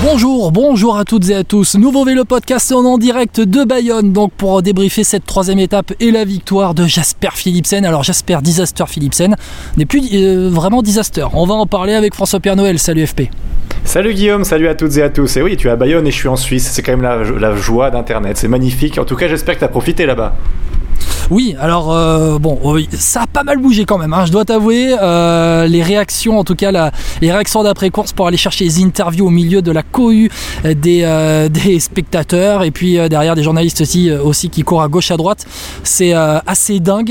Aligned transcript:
Bonjour, 0.00 0.52
bonjour 0.52 0.96
à 0.96 1.04
toutes 1.04 1.28
et 1.28 1.34
à 1.34 1.42
tous. 1.42 1.74
Nouveau 1.74 2.04
vélo 2.04 2.24
podcast 2.24 2.70
en 2.70 2.98
direct 2.98 3.40
de 3.40 3.64
Bayonne, 3.64 4.12
donc 4.12 4.30
pour 4.30 4.62
débriefer 4.62 5.02
cette 5.02 5.26
troisième 5.26 5.58
étape 5.58 5.92
et 5.98 6.12
la 6.12 6.24
victoire 6.24 6.72
de 6.72 6.86
Jasper 6.86 7.30
Philipsen. 7.34 7.84
Alors 7.84 8.04
Jasper 8.04 8.38
Disaster 8.40 8.84
Philipsen 8.86 9.34
n'est 9.76 9.86
plus 9.86 10.02
euh, 10.14 10.50
vraiment 10.52 10.82
disaster. 10.82 11.26
On 11.32 11.46
va 11.46 11.54
en 11.54 11.66
parler 11.66 11.94
avec 11.94 12.14
François-Pierre 12.14 12.54
Noël. 12.54 12.78
Salut 12.78 13.08
FP. 13.08 13.22
Salut 13.82 14.14
Guillaume, 14.14 14.44
salut 14.44 14.68
à 14.68 14.76
toutes 14.76 14.96
et 14.98 15.02
à 15.02 15.10
tous. 15.10 15.36
Et 15.36 15.42
oui, 15.42 15.56
tu 15.56 15.66
es 15.66 15.70
à 15.70 15.76
Bayonne 15.76 16.06
et 16.06 16.12
je 16.12 16.16
suis 16.16 16.28
en 16.28 16.36
Suisse. 16.36 16.70
C'est 16.72 16.82
quand 16.82 16.92
même 16.92 17.02
la, 17.02 17.16
la 17.24 17.56
joie 17.56 17.90
d'Internet. 17.90 18.36
C'est 18.36 18.46
magnifique. 18.48 18.98
En 18.98 19.04
tout 19.04 19.16
cas, 19.16 19.26
j'espère 19.26 19.54
que 19.56 19.60
tu 19.60 19.64
as 19.64 19.68
profité 19.68 20.06
là-bas. 20.06 20.36
Oui, 21.30 21.54
alors 21.60 21.92
euh, 21.92 22.38
bon, 22.38 22.58
oui, 22.64 22.88
ça 22.92 23.22
a 23.22 23.26
pas 23.26 23.44
mal 23.44 23.58
bougé 23.58 23.84
quand 23.84 23.98
même. 23.98 24.14
Hein, 24.14 24.24
je 24.24 24.32
dois 24.32 24.46
t'avouer, 24.46 24.96
euh, 24.98 25.66
les 25.66 25.82
réactions, 25.82 26.38
en 26.38 26.44
tout 26.44 26.54
cas 26.54 26.90
les 27.20 27.32
réactions 27.32 27.62
d'après 27.62 27.90
course 27.90 28.12
pour 28.12 28.26
aller 28.26 28.38
chercher 28.38 28.64
les 28.64 28.82
interviews 28.82 29.26
au 29.26 29.30
milieu 29.30 29.60
de 29.60 29.70
la 29.70 29.82
cohue 29.82 30.30
des, 30.64 31.02
euh, 31.04 31.48
des 31.50 31.80
spectateurs 31.80 32.62
et 32.62 32.70
puis 32.70 32.94
derrière 33.10 33.34
des 33.34 33.42
journalistes 33.42 33.82
aussi, 33.82 34.10
aussi 34.10 34.48
qui 34.48 34.62
courent 34.62 34.80
à 34.80 34.88
gauche 34.88 35.10
à 35.10 35.18
droite, 35.18 35.44
c'est 35.82 36.14
assez 36.14 36.80
dingue. 36.80 37.10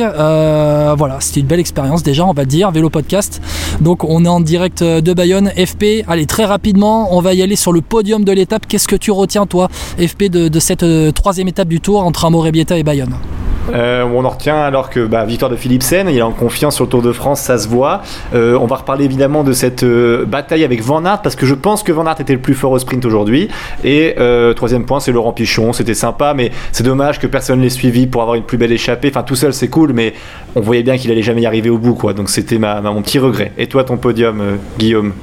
Voilà, 0.98 1.18
c'était 1.20 1.42
une 1.42 1.48
belle 1.48 1.60
expérience 1.60 2.02
déjà, 2.02 2.26
on 2.26 2.34
va 2.34 2.46
dire, 2.46 2.72
vélo 2.72 2.90
podcast. 2.90 3.40
Donc 3.82 4.04
on 4.04 4.26
est 4.26 4.30
en 4.30 4.40
direct 4.40 4.84
de 4.84 5.14
Bayonne, 5.14 5.52
FP. 5.52 6.04
Allez 6.08 6.26
très 6.26 6.46
rapidement, 6.46 7.16
on 7.16 7.22
va 7.22 7.36
y 7.36 7.44
aller 7.44 7.56
sur 7.56 7.72
le 7.72 7.82
podium 7.82 8.24
de 8.24 8.32
l'étape. 8.32 8.66
Qu'est-ce 8.68 8.88
que 8.88 8.96
tu 8.96 9.12
retiens 9.12 9.46
toi, 9.46 9.70
FP, 10.00 10.24
de, 10.24 10.48
de 10.48 10.60
cette 10.60 10.86
troisième 11.14 11.48
étape 11.48 11.68
du 11.68 11.82
Tour 11.82 12.04
entre 12.04 12.26
Amorebieta 12.26 12.78
et 12.78 12.84
Bayonne? 12.84 13.16
Euh, 13.74 14.04
on 14.04 14.24
en 14.26 14.30
retient 14.30 14.58
alors 14.58 14.90
que 14.90 15.06
bah, 15.06 15.26
victoire 15.26 15.52
de 15.52 15.56
Philipsen, 15.56 16.08
il 16.10 16.18
est 16.18 16.22
en 16.22 16.32
confiance 16.32 16.76
sur 16.76 16.86
le 16.86 16.90
Tour 16.90 17.02
de 17.02 17.12
France, 17.12 17.42
ça 17.42 17.58
se 17.58 17.68
voit. 17.68 18.02
Euh, 18.34 18.58
on 18.60 18.66
va 18.66 18.78
reparler 18.78 19.06
évidemment 19.06 19.44
de 19.44 19.54
cette 19.54 19.84
euh, 19.84 20.26
bataille 20.26 20.64
avec 20.64 20.82
Van 20.82 21.04
Aert 21.06 21.22
parce 21.22 21.36
que 21.36 21.46
je 21.46 21.54
pense 21.54 21.84
que 21.84 21.92
Van 21.92 22.06
Aert 22.06 22.22
était 22.22 22.34
le 22.34 22.40
plus 22.40 22.54
fort 22.54 22.72
au 22.72 22.80
sprint 22.80 23.06
aujourd'hui. 23.06 23.50
Et 23.84 24.16
troisième 24.56 24.86
point, 24.86 25.00
c'est 25.00 25.12
Laurent 25.12 25.34
Pichon. 25.34 25.74
C'était 25.74 25.94
sympa, 25.94 26.34
mais 26.34 26.52
c'est 26.72 26.84
dommage 26.84 27.20
que 27.20 27.28
personne 27.28 27.62
l'ait 27.62 27.70
suivi 27.70 28.08
pour 28.08 28.22
avoir 28.22 28.36
une 28.36 28.44
plus 28.44 28.58
belle 28.58 28.72
échappée. 28.72 29.10
Enfin, 29.10 29.24
tout 29.24 29.36
seul, 29.36 29.54
c'est 29.54 29.68
cool, 29.68 29.94
mais 29.94 30.14
on 30.56 30.62
voyait 30.62 30.84
bien 30.84 30.98
qu'il 30.98 31.12
allait 31.12 31.22
jamais 31.22 31.42
y 31.42 31.46
arriver 31.46 31.70
au 31.70 31.78
bout, 31.78 31.94
quoi. 31.94 32.14
Donc 32.14 32.30
c'était 32.30 32.58
ma, 32.58 32.82
mon 32.82 33.02
petit 33.02 33.20
regret. 33.20 33.52
Et 33.58 33.68
toi, 33.68 33.84
ton 33.84 33.98
podium, 33.98 34.42
Guillaume? 34.78 35.14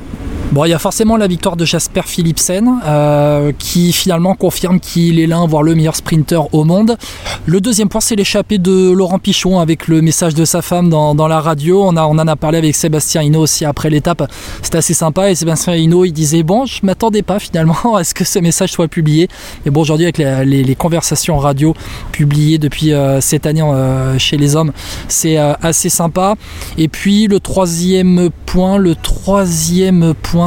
Bon, 0.54 0.64
il 0.64 0.68
y 0.68 0.72
a 0.72 0.78
forcément 0.78 1.16
la 1.16 1.26
victoire 1.26 1.56
de 1.56 1.64
Jasper 1.64 2.02
Philipsen, 2.06 2.78
euh, 2.86 3.50
qui 3.58 3.92
finalement 3.92 4.36
confirme 4.36 4.78
qu'il 4.78 5.18
est 5.18 5.26
l'un, 5.26 5.48
voire 5.48 5.64
le 5.64 5.74
meilleur 5.74 5.96
sprinter 5.96 6.42
au 6.54 6.62
monde. 6.62 6.96
Le 7.44 7.60
deuxième 7.60 7.88
point, 7.88 8.00
c'est 8.00 8.14
l'échappée 8.14 8.58
de 8.58 8.92
Laurent 8.92 9.18
Pichon 9.18 9.58
avec 9.58 9.88
le 9.88 10.00
message 10.00 10.32
de 10.32 10.44
sa 10.44 10.62
femme 10.62 10.90
dans, 10.90 11.26
la 11.26 11.40
radio. 11.40 11.82
On, 11.82 11.96
en 11.96 12.28
a 12.28 12.36
parlé 12.36 12.58
avec 12.58 12.76
Sébastien 12.76 13.22
Hinault 13.22 13.40
aussi 13.40 13.64
après 13.64 13.90
l'étape. 13.90 14.30
C'était 14.62 14.78
assez 14.78 14.94
sympa. 14.94 15.28
Et 15.28 15.34
Sébastien 15.34 15.74
Hinault, 15.74 16.04
il 16.04 16.12
disait 16.12 16.44
Bon, 16.44 16.66
je 16.66 16.86
m'attendais 16.86 17.22
pas 17.22 17.40
finalement 17.40 17.96
à 17.96 18.04
ce 18.04 18.14
que 18.14 18.22
ce 18.22 18.38
message 18.38 18.70
soit 18.70 18.86
publié. 18.86 19.26
Mais 19.64 19.72
bon, 19.72 19.80
aujourd'hui, 19.80 20.06
avec 20.06 20.18
les, 20.18 20.76
conversations 20.76 21.36
radio 21.36 21.74
publiées 22.12 22.58
depuis 22.58 22.92
euh, 22.92 23.20
cette 23.20 23.46
année 23.46 23.62
euh, 23.62 24.20
chez 24.20 24.36
les 24.36 24.54
hommes, 24.54 24.70
c'est 25.08 25.36
assez 25.36 25.88
sympa. 25.88 26.36
Et 26.78 26.86
puis 26.86 27.26
le 27.26 27.40
troisième 27.40 28.30
point, 28.46 28.78
le 28.78 28.94
troisième 28.94 30.14
point, 30.14 30.43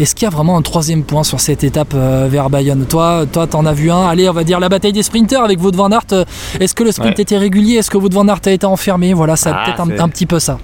est-ce 0.00 0.14
qu'il 0.14 0.24
y 0.24 0.28
a 0.28 0.30
vraiment 0.30 0.56
un 0.56 0.62
troisième 0.62 1.02
point 1.04 1.24
sur 1.24 1.40
cette 1.40 1.64
étape 1.64 1.92
euh, 1.94 2.28
vers 2.30 2.50
Bayonne? 2.50 2.84
Toi, 2.88 3.24
toi, 3.30 3.46
t'en 3.46 3.64
as 3.66 3.72
vu 3.72 3.90
un. 3.90 4.06
Allez, 4.06 4.28
on 4.28 4.32
va 4.32 4.44
dire 4.44 4.60
la 4.60 4.68
bataille 4.68 4.92
des 4.92 5.02
sprinters 5.02 5.42
avec 5.42 5.62
Wout 5.62 5.72
van 5.74 5.90
Aert. 5.90 6.02
Euh, 6.12 6.24
Est-ce 6.60 6.74
que 6.74 6.84
le 6.84 6.92
sprint 6.92 7.16
Ouais. 7.16 7.22
était 7.22 7.38
régulier? 7.38 7.76
Est-ce 7.76 7.90
que 7.90 7.96
Wout 7.98 8.12
van 8.12 8.28
Aert 8.28 8.40
a 8.46 8.50
été 8.50 8.66
enfermé? 8.66 9.14
Voilà, 9.14 9.36
ça 9.36 9.54
Ah, 9.56 9.64
peut-être 9.64 10.00
un 10.00 10.08
petit 10.08 10.26
peu 10.26 10.38
ça. 10.38 10.58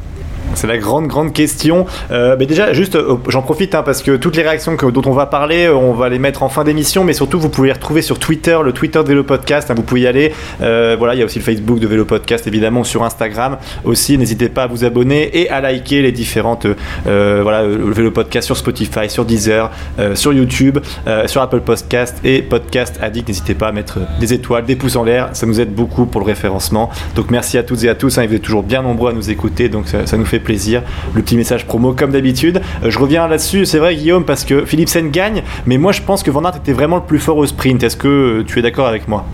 C'est 0.55 0.67
la 0.67 0.77
grande, 0.79 1.07
grande 1.07 1.33
question. 1.33 1.87
Euh, 2.11 2.37
mais 2.39 2.45
déjà, 2.47 2.73
juste, 2.75 2.95
euh, 2.97 3.17
j'en 3.29 3.41
profite 3.43 3.75
hein, 3.75 3.83
parce 3.83 4.03
que 4.03 4.17
toutes 4.17 4.37
les 4.37 4.43
réactions 4.43 4.77
que- 4.77 4.87
dont 4.87 5.03
on 5.07 5.13
va 5.13 5.25
parler, 5.27 5.67
euh, 5.67 5.75
on 5.75 5.95
va 5.95 6.09
les 6.11 6.19
mettre 6.19 6.43
en 6.43 6.49
fin 6.51 6.63
d'émission, 6.63 7.05
mais 7.05 7.15
surtout, 7.15 7.41
vous 7.41 7.49
pouvez 7.49 7.69
les 7.69 7.73
retrouver 7.73 8.03
sur 8.03 8.19
Twitter, 8.19 8.59
le 8.63 8.73
Twitter 8.73 9.03
de 9.03 9.09
Vélo 9.09 9.25
Podcast. 9.25 9.71
hein, 9.71 9.75
vous 9.75 9.83
pouvez 9.83 10.03
y 10.03 10.07
aller. 10.07 10.33
Voilà, 10.61 11.15
il 11.15 11.19
y 11.21 11.23
a 11.23 11.25
aussi 11.25 11.39
le 11.39 11.45
Facebook 11.45 11.79
de 11.79 11.87
Vélo 11.87 12.05
Podcast, 12.05 12.47
évidemment, 12.47 12.85
sur 12.85 13.03
Instagram 13.03 13.57
aussi. 13.85 14.19
N'hésitez 14.19 14.49
pas 14.49 14.65
à 14.65 14.67
vous 14.67 14.85
abonner 14.85 15.31
et 15.41 15.49
à 15.51 15.61
liker 15.61 16.03
les 16.03 16.13
différentes, 16.13 16.67
voilà, 17.05 17.63
le 17.63 17.91
Vélo 17.93 18.11
Podcast 18.11 18.47
sur 18.47 18.57
Spotify, 18.57 19.09
sur 19.09 19.25
Deezer, 19.25 19.71
sur 20.15 20.33
YouTube, 20.33 20.79
sur 21.27 21.41
Apple 21.43 21.61
Podcast 21.61 22.19
et 22.25 22.43
Podcast 22.43 22.99
Addict. 23.03 23.29
N'hésitez 23.29 23.55
pas 23.55 23.69
à 23.69 23.73
mettre 23.73 23.99
des 24.21 24.35
étoiles, 24.35 24.65
des 24.67 24.77
pouces 24.77 24.97
en 24.97 25.05
l'air. 25.05 25.31
Ça 25.33 25.47
nous 25.47 25.61
aide 25.61 25.73
beaucoup 25.75 26.05
pour 26.07 26.21
le 26.21 26.27
référencement. 26.27 26.91
Donc 27.17 27.31
merci 27.31 27.57
à 27.59 27.63
toutes 27.63 27.83
et 27.85 27.89
à 27.89 27.95
tous. 27.95 28.19
hein, 28.19 28.27
vous 28.29 28.35
êtes 28.35 28.43
toujours 28.43 28.63
bien 28.63 28.83
nombreux 28.83 29.11
à 29.11 29.15
nous 29.15 29.31
écouter, 29.31 29.69
donc 29.69 29.89
ça, 29.89 30.07
ça 30.07 30.17
nous 30.17 30.25
fait 30.27 30.41
plaisir. 30.43 30.83
Le 31.15 31.23
petit 31.23 31.37
message 31.37 31.67
promo 31.67 31.93
comme 31.95 32.13
d'habitude. 32.13 32.61
Euh, 32.85 32.91
je 32.91 32.99
reviens 32.99 33.27
là-dessus, 33.29 33.65
c'est 33.67 33.79
vrai 33.79 33.97
Guillaume, 33.97 34.25
parce 34.25 34.45
que 34.45 34.65
Philipsen 34.65 35.11
gagne, 35.11 35.43
mais 35.67 35.79
moi 35.79 35.93
je 35.93 36.03
pense 36.03 36.23
que 36.23 36.31
Van 36.31 36.45
Aert 36.45 36.57
était 36.57 36.73
vraiment 36.73 36.97
le 36.97 37.03
plus 37.03 37.19
fort 37.19 37.37
au 37.37 37.47
sprint. 37.47 37.83
Est-ce 37.83 37.97
que 37.97 38.09
euh, 38.09 38.45
tu 38.45 38.59
es 38.59 38.63
d'accord 38.63 38.87
avec 38.87 39.09
moi? 39.09 39.25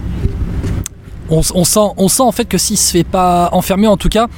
On, 1.31 1.43
sent, 1.43 1.81
on 1.99 2.09
sent 2.09 2.23
en 2.23 2.33
fait 2.33 2.47
que 2.47 2.57
s'il 2.57 2.79
se 2.79 2.91
fait 2.91 3.05
pas 3.05 3.51
enfermer, 3.53 3.87
en 3.87 3.99
tout 3.99 4.09
cas, 4.09 4.29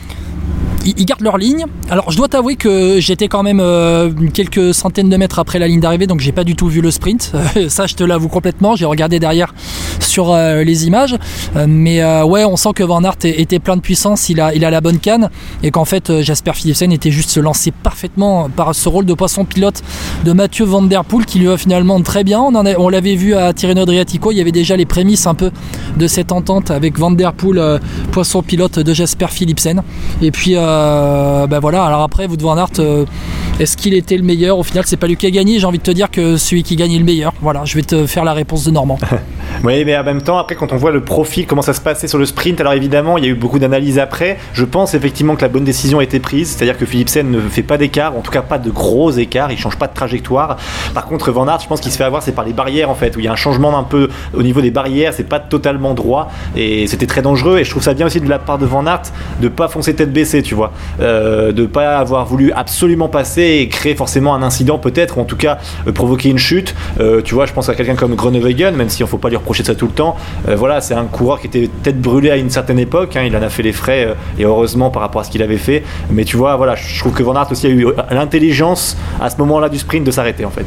ils, 0.85 1.05
gardent 1.05 1.23
leur 1.23 1.39
ligne. 1.39 1.67
Alors, 1.91 2.11
je 2.11 2.17
dois 2.17 2.29
t'avouer 2.29 2.57
que 2.57 3.01
j'étais 3.01 3.29
quand 3.29 3.43
même 3.43 3.61
euh, 3.61 4.11
quelques 4.33 4.75
centaines 4.75 5.09
de 5.09 5.17
mètres 5.17 5.39
après 5.39 5.59
la 5.59 5.69
ligne 5.69 5.81
d'arrivée, 5.81 6.07
donc 6.07 6.21
j'ai 6.21 6.33
pas 6.33 6.45
du 6.45 6.57
tout 6.57 6.69
vu 6.69 6.81
le 6.81 6.91
sprint. 6.91 7.33
Ça, 7.69 7.87
je 7.87 7.95
te 7.95 8.05
l'avoue 8.05 8.29
complètement. 8.29 8.77
J'ai 8.77 8.85
regardé 8.87 9.19
derrière 9.19 9.55
sur 10.01 10.33
euh, 10.33 10.65
les 10.65 10.87
images, 10.87 11.17
Euh, 11.57 11.67
mais 11.69 12.03
ouais, 12.23 12.45
on 12.45 12.57
sent 12.57 12.71
que 12.75 12.85
Van 12.85 13.03
Aert 13.03 13.17
était 13.25 13.59
plein 13.59 13.77
de 13.77 13.81
puissance. 13.81 14.29
Il 14.29 14.41
a, 14.41 14.55
il 14.55 14.65
a 14.65 14.71
la 14.71 14.81
bonne 14.81 14.99
canne 14.99 15.31
et 15.63 15.71
qu'en 15.71 15.85
fait, 15.85 16.23
Jasper 16.23 16.53
Philipsen 16.55 16.93
était 16.93 17.11
juste 17.11 17.31
se 17.31 17.41
lancer 17.41 17.71
parfaitement 17.71 18.49
par 18.49 18.75
ce 18.75 18.89
rôle 18.89 19.05
de 19.05 19.15
poisson 19.15 19.45
pilote 19.45 19.83
de 20.25 20.33
Mathieu 20.33 20.65
Van 20.65 20.83
Der 20.83 21.05
Poel 21.05 21.27
qui 21.27 21.39
lui 21.39 21.47
va 21.47 21.57
finalement 21.57 22.01
très 22.03 22.25
bien. 22.25 22.41
On, 22.41 22.55
en 22.55 22.65
on 22.67 22.89
l'avait 22.89 23.17
vu 23.17 23.35
à 23.35 23.53
Tirreno 23.53 23.83
Adriatico. 23.83 24.31
Il 24.31 24.39
y 24.39 24.41
avait 24.41 24.53
déjà 24.53 24.77
les 24.77 24.87
prémices 24.87 25.27
un 25.27 25.35
peu 25.35 25.51
de 25.97 26.07
cette 26.07 26.33
entente 26.33 26.71
avec 26.71 26.99
Van 26.99 27.11
Der 27.11 27.33
Poel, 27.33 27.81
poisson 28.13 28.43
pilote 28.43 28.79
de 28.79 28.95
Jasper 28.95 29.29
Philipsen. 29.31 29.83
Et 30.23 30.31
puis, 30.31 30.40
euh, 30.49 31.47
ben 31.47 31.61
voilà. 31.61 31.85
Alors 31.85 32.03
après, 32.03 32.27
Wout 32.27 32.41
Van 32.41 32.57
Aert, 32.57 32.79
euh, 32.79 33.05
est-ce 33.59 33.77
qu'il 33.77 33.95
était 33.95 34.17
le 34.17 34.23
meilleur? 34.23 34.59
Au 34.59 34.63
final, 34.63 34.85
c'est 34.87 34.97
pas 34.97 35.07
lui 35.07 35.17
qui 35.17 35.27
a 35.27 35.31
gagné. 35.31 35.59
J'ai 35.59 35.67
envie 35.67 35.79
de 35.79 35.83
te 35.83 35.91
dire 35.91 36.11
que 36.11 36.37
celui 36.37 36.63
qui 36.63 36.77
gagne 36.77 36.93
est 36.93 36.99
le 36.99 37.05
meilleur. 37.05 37.33
Voilà, 37.41 37.65
je 37.65 37.77
vais 37.77 37.83
te 37.83 38.07
faire 38.07 38.25
la 38.25 38.33
réponse 38.33 38.65
de 38.65 38.71
Normand. 38.71 38.99
Oui, 39.63 39.85
mais 39.85 39.97
en 39.97 40.05
même 40.05 40.23
temps, 40.23 40.39
après, 40.39 40.55
quand 40.55 40.73
on 40.73 40.77
voit 40.77 40.91
le 40.91 41.03
profil, 41.03 41.47
comment 41.47 41.63
ça 41.63 41.75
se 41.75 41.81
passait 41.81 42.09
sur 42.09 42.19
le 42.19 42.25
sprint, 42.25 42.61
alors 42.61 42.73
évidemment, 42.73 43.19
il 43.19 43.25
y 43.25 43.27
a 43.27 43.31
eu 43.31 43.35
beaucoup 43.35 43.59
d'analyses 43.59 43.99
après. 43.99 44.39
Je 44.55 44.65
pense 44.65 44.95
effectivement 44.95 45.37
que 45.37 45.43
la 45.43 45.49
bonne 45.49 45.65
décision 45.65 45.99
a 45.99 46.03
été 46.03 46.19
prise, 46.19 46.51
c'est-à-dire 46.51 46.79
que 46.79 46.87
Philipsen 46.87 47.31
ne 47.31 47.41
fait 47.41 47.63
pas 47.63 47.77
d'écart, 47.77 48.17
en 48.17 48.21
tout 48.21 48.31
cas 48.31 48.43
pas 48.43 48.59
de 48.59 48.71
gros 48.71 49.11
écarts, 49.11 49.53
il 49.53 49.59
change 49.59 49.77
pas 49.77 49.87
de 49.87 49.95
trajectoire. 49.95 50.57
Par 50.95 51.07
contre, 51.07 51.31
Van 51.31 51.47
Aert, 51.47 51.61
je 51.61 51.69
pense 51.69 51.81
qu'il 51.81 51.93
se 51.93 51.99
fait 51.99 52.05
avoir, 52.05 52.23
c'est 52.23 52.33
par 52.33 52.45
les 52.45 52.53
barrières 52.53 52.89
en 52.89 52.95
fait, 52.95 53.17
où 53.17 53.21
il 53.21 53.27
y 53.27 53.29
a 53.29 53.33
un 53.33 53.37
changement 53.37 53.77
un 53.79 53.83
peu 53.83 54.09
au 54.35 54.43
niveau 54.43 54.61
des 54.61 54.71
barrières, 54.71 55.13
c'est 55.13 55.29
pas 55.29 55.41
totalement 55.41 55.93
droit, 55.93 56.31
et 56.57 56.87
c'était 56.87 57.07
très 57.07 57.23
dangereux. 57.23 57.59
Et 57.59 57.65
je 57.65 57.71
trouve 57.71 57.83
ça 57.83 57.93
bien 57.93 58.07
aussi 58.07 58.21
de 58.21 58.29
la 58.29 58.39
part 58.39 58.59
de 58.59 58.67
Van 58.67 58.87
Aert 58.87 59.03
de 59.41 59.49
pas 59.49 59.69
foncer 59.69 59.95
tête 59.95 60.13
baissée, 60.13 60.43
tu 60.43 60.55
vois, 60.55 60.73
euh, 61.01 61.53
de 61.53 61.67
pas 61.67 61.99
avoir 61.99 62.25
voulu 62.25 62.53
absolument 62.53 63.09
passer 63.09 63.59
et 63.61 63.69
créer 63.69 63.95
forcément 63.95 64.35
un 64.35 64.43
incident 64.43 64.79
peut-être, 64.79 65.19
ou 65.19 65.21
en 65.21 65.25
tout 65.25 65.37
cas 65.37 65.59
euh, 65.87 65.93
provoquer 65.93 66.31
une 66.31 66.39
chute. 66.39 66.75
Euh, 66.99 67.21
tu 67.23 67.35
vois, 67.35 67.47
je 67.47 67.53
pense 67.53 67.69
à 67.69 67.75
quelqu'un 67.75 67.97
comme 67.97 68.15
Groenewegen, 68.15 68.75
même 68.75 68.89
si 68.89 69.05
on 69.05 69.07
faut 69.07 69.19
pas 69.19 69.29
lui 69.29 69.37
reprocher 69.41 69.65
ça 69.65 69.75
tout 69.75 69.87
le 69.87 69.93
temps. 69.93 70.17
Euh, 70.49 70.57
voilà, 70.57 70.81
c'est 70.81 70.95
un 70.95 71.05
coureur 71.05 71.41
qui 71.41 71.47
était 71.49 71.69
peut-être 71.69 72.01
brûlé 72.01 72.31
à 72.31 72.37
une 72.37 72.51
certaine 72.51 72.79
époque. 72.79 73.17
hein, 73.17 73.23
il 73.27 73.37
en 73.37 73.43
a 73.43 73.49
fait 73.49 73.63
les 73.63 73.73
frais 73.73 74.07
euh, 74.07 74.15
et 74.39 74.45
heureusement 74.45 74.91
par 74.91 75.03
rapport 75.03 75.21
à 75.21 75.25
ce 75.25 75.31
qu'il 75.31 75.43
avait 75.43 75.57
fait. 75.57 75.83
Mais 76.11 76.25
tu 76.25 76.37
vois, 76.37 76.57
voilà, 76.57 76.75
je 76.77 76.99
trouve 77.01 77.13
que 77.13 77.23
Van 77.23 77.35
Aert 77.35 77.51
aussi 77.51 77.67
a 77.67 77.71
eu 77.71 77.87
l'intelligence 78.11 78.97
à 79.21 79.31
ce 79.31 79.37
moment-là 79.39 79.69
du 79.69 79.79
sprint 79.79 80.05
de 80.07 80.11
s'arrêter 80.11 80.45
en 80.45 80.51
fait. 80.51 80.67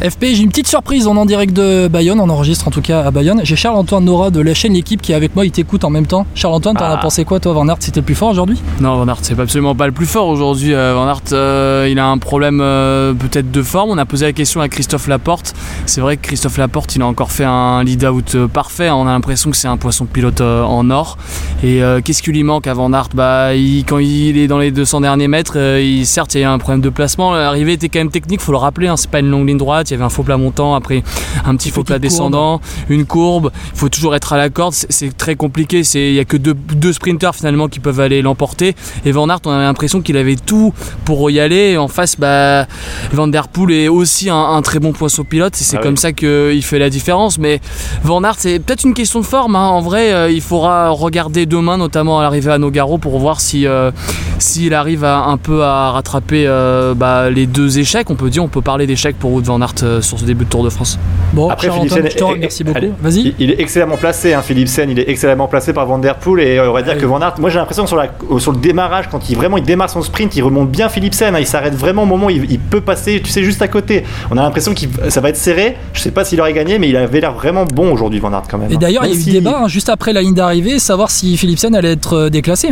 FP, 0.00 0.26
j'ai 0.34 0.42
une 0.44 0.48
petite 0.50 0.68
surprise, 0.68 1.08
on 1.08 1.16
est 1.16 1.18
en 1.18 1.26
direct 1.26 1.52
de 1.52 1.88
Bayonne, 1.88 2.20
on 2.20 2.28
enregistre 2.28 2.68
en 2.68 2.70
tout 2.70 2.80
cas 2.82 3.02
à 3.04 3.10
Bayonne. 3.10 3.40
J'ai 3.42 3.56
Charles-Antoine 3.56 4.04
Nora 4.04 4.30
de 4.30 4.40
la 4.40 4.54
chaîne 4.54 4.72
L'équipe 4.74 5.02
qui 5.02 5.10
est 5.10 5.14
avec 5.16 5.34
moi, 5.34 5.44
il 5.44 5.50
t'écoute 5.50 5.82
en 5.82 5.90
même 5.90 6.06
temps. 6.06 6.24
Charles-Antoine, 6.36 6.76
t'en 6.76 6.84
Ah. 6.84 6.92
as 6.92 6.96
pensé 6.98 7.24
quoi 7.24 7.40
toi, 7.40 7.52
Van 7.52 7.66
Aert, 7.68 7.78
c'était 7.80 7.98
le 7.98 8.06
plus 8.06 8.14
fort 8.14 8.28
aujourd'hui? 8.30 8.62
Non, 8.80 8.96
Van 8.96 9.08
Aert, 9.08 9.18
c'est 9.22 9.38
absolument 9.40 9.74
pas 9.74 9.86
le 9.86 9.92
plus 9.92 10.06
fort 10.06 10.28
aujourd'hui. 10.28 10.72
Euh, 10.72 10.92
Van 10.94 11.08
Aert, 11.08 11.22
euh, 11.32 11.88
il 11.90 11.98
a 11.98 12.06
un 12.06 12.16
problème 12.18 12.60
euh, 12.62 13.12
peut-être 13.12 13.50
de 13.50 13.60
forme. 13.62 13.90
On 13.90 13.98
a 13.98 14.04
posé 14.06 14.26
la 14.26 14.32
question 14.32 14.60
à 14.60 14.68
Christophe 14.68 15.08
Laporte. 15.08 15.52
C'est 15.86 16.00
vrai 16.00 16.16
que 16.16 16.22
Christophe 16.28 16.58
Laporte, 16.58 16.94
il 16.94 17.02
a 17.02 17.06
encore 17.06 17.32
fait 17.32 17.44
un 17.44 17.82
lead-out 17.82 18.36
euh, 18.36 18.46
parfait. 18.46 18.90
On 18.90 19.02
a 19.02 19.10
l'impression 19.10 19.50
que 19.50 19.56
c'est 19.56 19.66
un 19.68 19.78
poisson 19.78 20.04
pilote 20.06 20.40
euh, 20.42 20.62
en 20.62 20.90
or. 20.90 21.18
Et 21.64 21.80
qu'est-ce 22.04 22.22
qui 22.22 22.30
lui 22.30 22.44
manque 22.44 22.68
à 22.68 22.74
Van 22.74 22.92
Aert? 22.92 23.08
Bah, 23.14 23.52
il- 23.56 23.84
Quand 23.84 23.98
il 23.98 24.38
est 24.38 24.46
dans 24.46 24.58
les 24.58 24.70
200 24.70 25.00
derniers 25.00 25.26
mètres, 25.26 25.56
il, 25.80 26.06
certes, 26.06 26.36
il 26.36 26.42
y 26.42 26.44
a 26.44 26.52
un 26.52 26.58
problème 26.58 26.80
de 26.82 26.88
placement. 26.88 27.32
L'arrivée 27.34 27.72
était 27.72 27.88
quand 27.88 27.98
même 27.98 28.10
technique, 28.12 28.40
faut 28.40 28.52
le 28.52 28.58
rappeler. 28.58 28.86
hein. 28.86 28.96
c'est 28.96 29.10
pas 29.10 29.18
une 29.18 29.28
longue 29.30 29.48
ligne 29.48 29.58
droite. 29.58 29.87
Droite, 29.88 29.90
il 29.90 29.94
y 29.94 29.96
avait 29.96 30.04
un 30.04 30.08
faux 30.08 30.22
plat 30.22 30.36
montant, 30.36 30.74
après 30.74 31.02
un 31.44 31.56
petit 31.56 31.70
faux 31.70 31.84
plat 31.84 31.98
descendant, 31.98 32.60
une 32.88 33.06
courbe. 33.06 33.50
Il 33.72 33.78
faut 33.78 33.88
toujours 33.88 34.14
être 34.14 34.32
à 34.32 34.36
la 34.36 34.50
corde. 34.50 34.74
C'est 34.74 35.16
très 35.16 35.36
compliqué. 35.36 35.82
Il 35.94 36.12
n'y 36.12 36.18
a 36.18 36.24
que 36.24 36.36
deux, 36.36 36.54
deux, 36.54 36.92
sprinters 36.92 37.34
finalement 37.34 37.68
qui 37.68 37.80
peuvent 37.80 38.00
aller 38.00 38.22
l'emporter. 38.22 38.74
Et 39.04 39.12
Van 39.12 39.28
Aert, 39.28 39.40
on 39.46 39.50
avait 39.50 39.64
l'impression 39.64 40.00
qu'il 40.00 40.16
avait 40.16 40.36
tout 40.36 40.72
pour 41.04 41.30
y 41.30 41.40
aller. 41.40 41.76
en 41.76 41.88
face, 41.88 42.16
bah, 42.18 42.66
Van 43.12 43.28
Der 43.28 43.48
Poel 43.48 43.72
est 43.72 43.88
aussi 43.88 44.30
un, 44.30 44.60
très 44.62 44.78
bon 44.78 44.92
poisson 44.92 45.24
pilote. 45.24 45.54
Et 45.60 45.64
c'est 45.64 45.78
ah 45.78 45.82
comme 45.82 45.96
ça 45.96 46.12
qu'il 46.12 46.62
fait 46.62 46.78
la 46.78 46.90
différence. 46.90 47.38
Mais 47.38 47.60
Van 48.02 48.22
Aert, 48.22 48.36
c'est 48.38 48.58
peut-être 48.58 48.84
une 48.84 48.94
question 48.94 49.20
de 49.20 49.26
forme. 49.26 49.56
Hein. 49.56 49.68
En 49.68 49.80
vrai, 49.80 50.12
euh, 50.12 50.30
il 50.30 50.40
faudra 50.40 50.90
regarder 50.90 51.46
demain, 51.46 51.76
notamment 51.76 52.18
à 52.18 52.22
l'arrivée 52.22 52.52
à 52.52 52.58
Nogaro, 52.58 52.98
pour 52.98 53.18
voir 53.18 53.40
si 53.40 53.66
euh, 53.66 53.90
s'il 54.38 54.74
arrive 54.74 55.04
à, 55.04 55.24
un 55.24 55.36
peu 55.36 55.62
à 55.62 55.90
rattraper 55.90 56.44
euh, 56.46 56.94
bah, 56.94 57.30
les 57.30 57.46
deux 57.46 57.78
échecs. 57.78 58.10
On 58.10 58.14
peut 58.14 58.30
dire, 58.30 58.44
on 58.44 58.48
peut 58.48 58.62
parler 58.62 58.86
d'échecs 58.86 59.18
pour 59.18 59.32
Wout 59.32 59.42
Van 59.42 59.60
Aert 59.60 59.77
sur 59.78 60.18
ce 60.18 60.24
début 60.24 60.44
de 60.44 60.50
Tour 60.50 60.64
de 60.64 60.70
France. 60.70 60.98
Bon, 61.32 61.48
Après, 61.50 61.70
Philippe 61.70 61.92
je 62.10 62.16
te 62.16 62.24
remercie 62.24 62.64
beaucoup. 62.64 62.94
Vas-y. 63.00 63.34
Il, 63.38 63.50
est 63.50 63.60
excellemment 63.60 63.96
placé, 63.96 64.34
hein, 64.34 64.42
Philippe 64.42 64.68
Sen. 64.68 64.90
Il 64.90 64.98
est 64.98 65.08
excellemment 65.08 65.48
placé 65.48 65.72
par 65.72 65.86
Van 65.86 65.98
Der 65.98 66.16
Poel 66.16 66.46
et 66.46 66.60
on 66.60 66.72
va 66.72 66.82
dire 66.82 66.96
que 66.96 67.06
Van 67.06 67.20
Aert, 67.20 67.34
moi 67.38 67.50
j'ai 67.50 67.58
l'impression 67.58 67.86
sur, 67.86 67.96
la, 67.96 68.08
sur 68.38 68.52
le 68.52 68.58
démarrage, 68.58 69.08
quand 69.10 69.28
il 69.30 69.36
vraiment 69.36 69.56
il 69.56 69.64
démarre 69.64 69.90
son 69.90 70.02
sprint, 70.02 70.36
il 70.36 70.42
remonte 70.42 70.70
bien 70.70 70.88
Philipsen. 70.88 71.34
Hein, 71.34 71.40
il 71.40 71.46
s'arrête 71.46 71.74
vraiment 71.74 72.02
au 72.02 72.06
moment 72.06 72.26
où 72.26 72.30
il, 72.30 72.58
peut 72.58 72.80
passer, 72.80 73.20
tu 73.22 73.30
sais, 73.30 73.42
juste 73.42 73.62
à 73.62 73.68
côté. 73.68 74.04
On 74.30 74.36
a 74.36 74.42
l'impression 74.42 74.74
que 74.74 75.10
ça 75.10 75.20
va 75.20 75.30
être 75.30 75.36
serré. 75.36 75.76
Je 75.92 76.00
sais 76.00 76.10
pas 76.10 76.24
s'il 76.24 76.40
aurait 76.40 76.52
gagné, 76.52 76.78
mais 76.78 76.88
il 76.88 76.96
avait 76.96 77.20
l'air 77.20 77.32
vraiment 77.32 77.64
bon 77.64 77.92
aujourd'hui, 77.92 78.20
Van 78.20 78.32
Aert 78.32 78.44
quand 78.50 78.58
même. 78.58 78.72
Et 78.72 78.76
d'ailleurs, 78.76 79.04
il 79.06 79.12
y 79.12 79.16
a 79.16 79.16
eu 79.16 79.20
si... 79.20 79.32
débat 79.32 79.60
hein, 79.62 79.68
juste 79.68 79.88
après 79.88 80.12
la 80.12 80.22
ligne 80.22 80.34
d'arrivée, 80.34 80.78
savoir 80.78 81.10
si 81.10 81.36
Philipsen 81.36 81.74
allait 81.74 81.92
être 81.92 82.14
euh, 82.14 82.30
déclassé. 82.30 82.70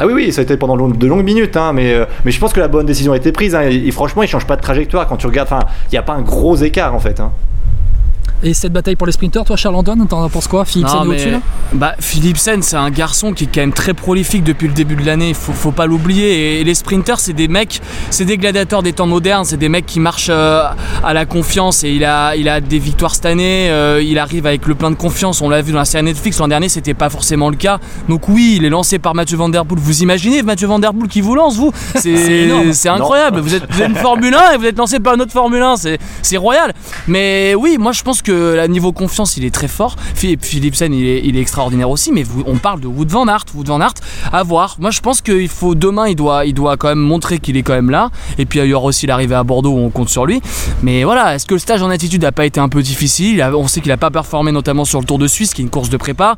Hein. 0.00 0.04
Ah 0.04 0.06
oui, 0.06 0.12
oui, 0.14 0.32
ça 0.32 0.40
a 0.40 0.44
été 0.44 0.56
pendant 0.56 0.76
de 0.88 1.06
longues 1.06 1.24
minutes, 1.24 1.56
hein, 1.56 1.72
mais, 1.72 1.92
euh, 1.92 2.06
mais 2.24 2.30
je 2.30 2.40
pense 2.40 2.52
que 2.52 2.60
la 2.60 2.68
bonne 2.68 2.86
décision 2.86 3.12
a 3.12 3.16
été 3.16 3.32
prise. 3.32 3.54
et, 3.54 3.90
franchement, 3.90 4.22
il 4.22 4.28
change 4.28 4.46
pas 4.46 4.56
de 4.56 4.62
trajectoire 4.62 5.06
quand 5.06 5.16
tu 5.16 5.26
regardes. 5.26 5.48
Enfin, 5.52 5.66
il 5.86 5.92
n'y 5.92 5.98
a 5.98 6.02
pas 6.02 6.14
un 6.14 6.22
gros 6.22 6.56
écart 6.56 6.94
en 6.94 7.00
fait. 7.00 7.20
Et 8.42 8.54
cette 8.54 8.72
bataille 8.72 8.96
pour 8.96 9.06
les 9.06 9.12
sprinters, 9.12 9.44
toi 9.44 9.56
Charles-Antoine, 9.56 10.06
t'en 10.08 10.28
penses 10.30 10.48
quoi 10.48 10.64
Philipsen 10.64 11.04
est 11.04 11.06
au-dessus 11.06 11.30
là 11.30 11.40
bah, 11.72 11.94
Philipsen, 12.00 12.62
c'est 12.62 12.76
un 12.76 12.90
garçon 12.90 13.32
qui 13.32 13.44
est 13.44 13.46
quand 13.46 13.60
même 13.60 13.72
très 13.72 13.94
prolifique 13.94 14.42
depuis 14.42 14.66
le 14.66 14.72
début 14.72 14.96
de 14.96 15.04
l'année, 15.04 15.34
faut, 15.34 15.52
faut 15.52 15.70
pas 15.70 15.86
l'oublier. 15.86 16.60
Et, 16.60 16.64
les 16.64 16.74
sprinters, 16.74 17.20
c'est 17.20 17.32
des 17.32 17.48
mecs, 17.48 17.80
c'est 18.10 18.24
des 18.24 18.38
gladiateurs 18.38 18.82
des 18.82 18.92
temps 18.92 19.06
modernes, 19.06 19.44
c'est 19.44 19.56
des 19.56 19.68
mecs 19.68 19.86
qui 19.86 20.00
marchent 20.00 20.30
euh, 20.30 20.62
à 21.04 21.14
la 21.14 21.26
confiance 21.26 21.84
et 21.84 21.90
il 21.90 22.04
a, 22.04 22.34
il 22.34 22.48
a 22.48 22.60
des 22.60 22.78
victoires 22.78 23.14
cette 23.14 23.26
année, 23.26 23.70
euh, 23.70 24.02
il 24.02 24.18
arrive 24.18 24.46
avec 24.46 24.66
le 24.66 24.74
plein 24.74 24.90
de 24.90 24.96
confiance, 24.96 25.42
on 25.42 25.48
l'a 25.48 25.62
vu 25.62 25.72
dans 25.72 25.78
la 25.78 25.84
série 25.84 26.04
Netflix 26.04 26.38
l'an 26.38 26.48
dernier, 26.48 26.68
c'était 26.68 26.94
pas 26.94 27.10
forcément 27.10 27.50
le 27.50 27.56
cas. 27.56 27.78
Donc 28.08 28.28
oui, 28.28 28.54
il 28.56 28.64
est 28.64 28.70
lancé 28.70 28.98
par 28.98 29.14
Mathieu 29.14 29.36
Van 29.36 29.48
Der 29.48 29.64
Poel. 29.64 29.80
Vous 29.80 30.02
imaginez 30.02 30.42
Mathieu 30.42 30.66
Van 30.66 30.78
Der 30.78 30.92
Poel 30.92 31.08
qui 31.08 31.20
vous 31.20 31.34
lance, 31.34 31.56
vous 31.56 31.72
C'est 31.94 32.88
incroyable. 32.88 33.40
Vous 33.40 33.54
êtes, 33.54 33.64
vous 33.70 33.82
êtes, 33.82 33.88
une 33.88 33.96
Formule 33.96 34.34
1 34.34 34.52
et 34.52 34.56
vous 34.56 34.66
êtes 34.66 34.78
lancé 34.78 34.98
par 34.98 35.14
une 35.14 35.20
autre 35.20 35.32
Formule 35.32 35.62
1, 35.62 35.74
c'est 36.22 36.36
royal. 36.36 36.72
Mais 37.06 37.54
oui, 37.54 37.76
moi 37.78 37.92
je 37.92 38.02
pense 38.02 38.22
que 38.22 38.29
que 38.30 38.66
niveau 38.66 38.92
confiance, 38.92 39.36
il 39.36 39.44
est 39.44 39.50
très 39.50 39.68
fort. 39.68 39.96
Philippe 40.14 40.44
Philipsen, 40.44 40.92
il 40.94 41.36
est, 41.36 41.40
extraordinaire 41.40 41.90
aussi. 41.90 42.12
Mais 42.12 42.24
on 42.46 42.56
parle 42.56 42.80
de 42.80 42.86
Wood 42.86 43.08
Van 43.08 43.26
Aert. 43.26 43.46
Wood 43.54 43.66
Van 43.66 43.80
Aert, 43.80 43.94
à 44.32 44.42
voir. 44.42 44.76
Moi, 44.78 44.90
je 44.90 45.00
pense 45.00 45.20
qu'il 45.20 45.48
faut 45.48 45.74
demain, 45.74 46.08
il 46.08 46.16
doit, 46.16 46.44
il 46.44 46.54
doit 46.54 46.76
quand 46.76 46.88
même 46.88 46.98
montrer 47.00 47.38
qu'il 47.38 47.56
est 47.56 47.62
quand 47.62 47.74
même 47.74 47.90
là. 47.90 48.10
Et 48.38 48.46
puis 48.46 48.60
il 48.60 48.66
y 48.66 48.74
aura 48.74 48.86
aussi 48.86 49.06
l'arrivée 49.06 49.34
à 49.34 49.42
Bordeaux 49.42 49.72
où 49.72 49.78
on 49.78 49.90
compte 49.90 50.08
sur 50.08 50.26
lui. 50.26 50.40
Mais 50.82 51.04
voilà, 51.04 51.34
est-ce 51.34 51.46
que 51.46 51.54
le 51.54 51.60
stage 51.60 51.82
en 51.82 51.90
attitude 51.90 52.22
n'a 52.22 52.32
pas 52.32 52.46
été 52.46 52.60
un 52.60 52.68
peu 52.68 52.82
difficile? 52.82 53.42
On 53.54 53.66
sait 53.66 53.80
qu'il 53.80 53.90
n'a 53.90 53.96
pas 53.96 54.10
performé 54.10 54.52
notamment 54.52 54.84
sur 54.84 55.00
le 55.00 55.06
Tour 55.06 55.18
de 55.18 55.26
Suisse, 55.26 55.52
qui 55.54 55.62
est 55.62 55.64
une 55.64 55.70
course 55.70 55.90
de 55.90 55.96
prépa. 55.96 56.36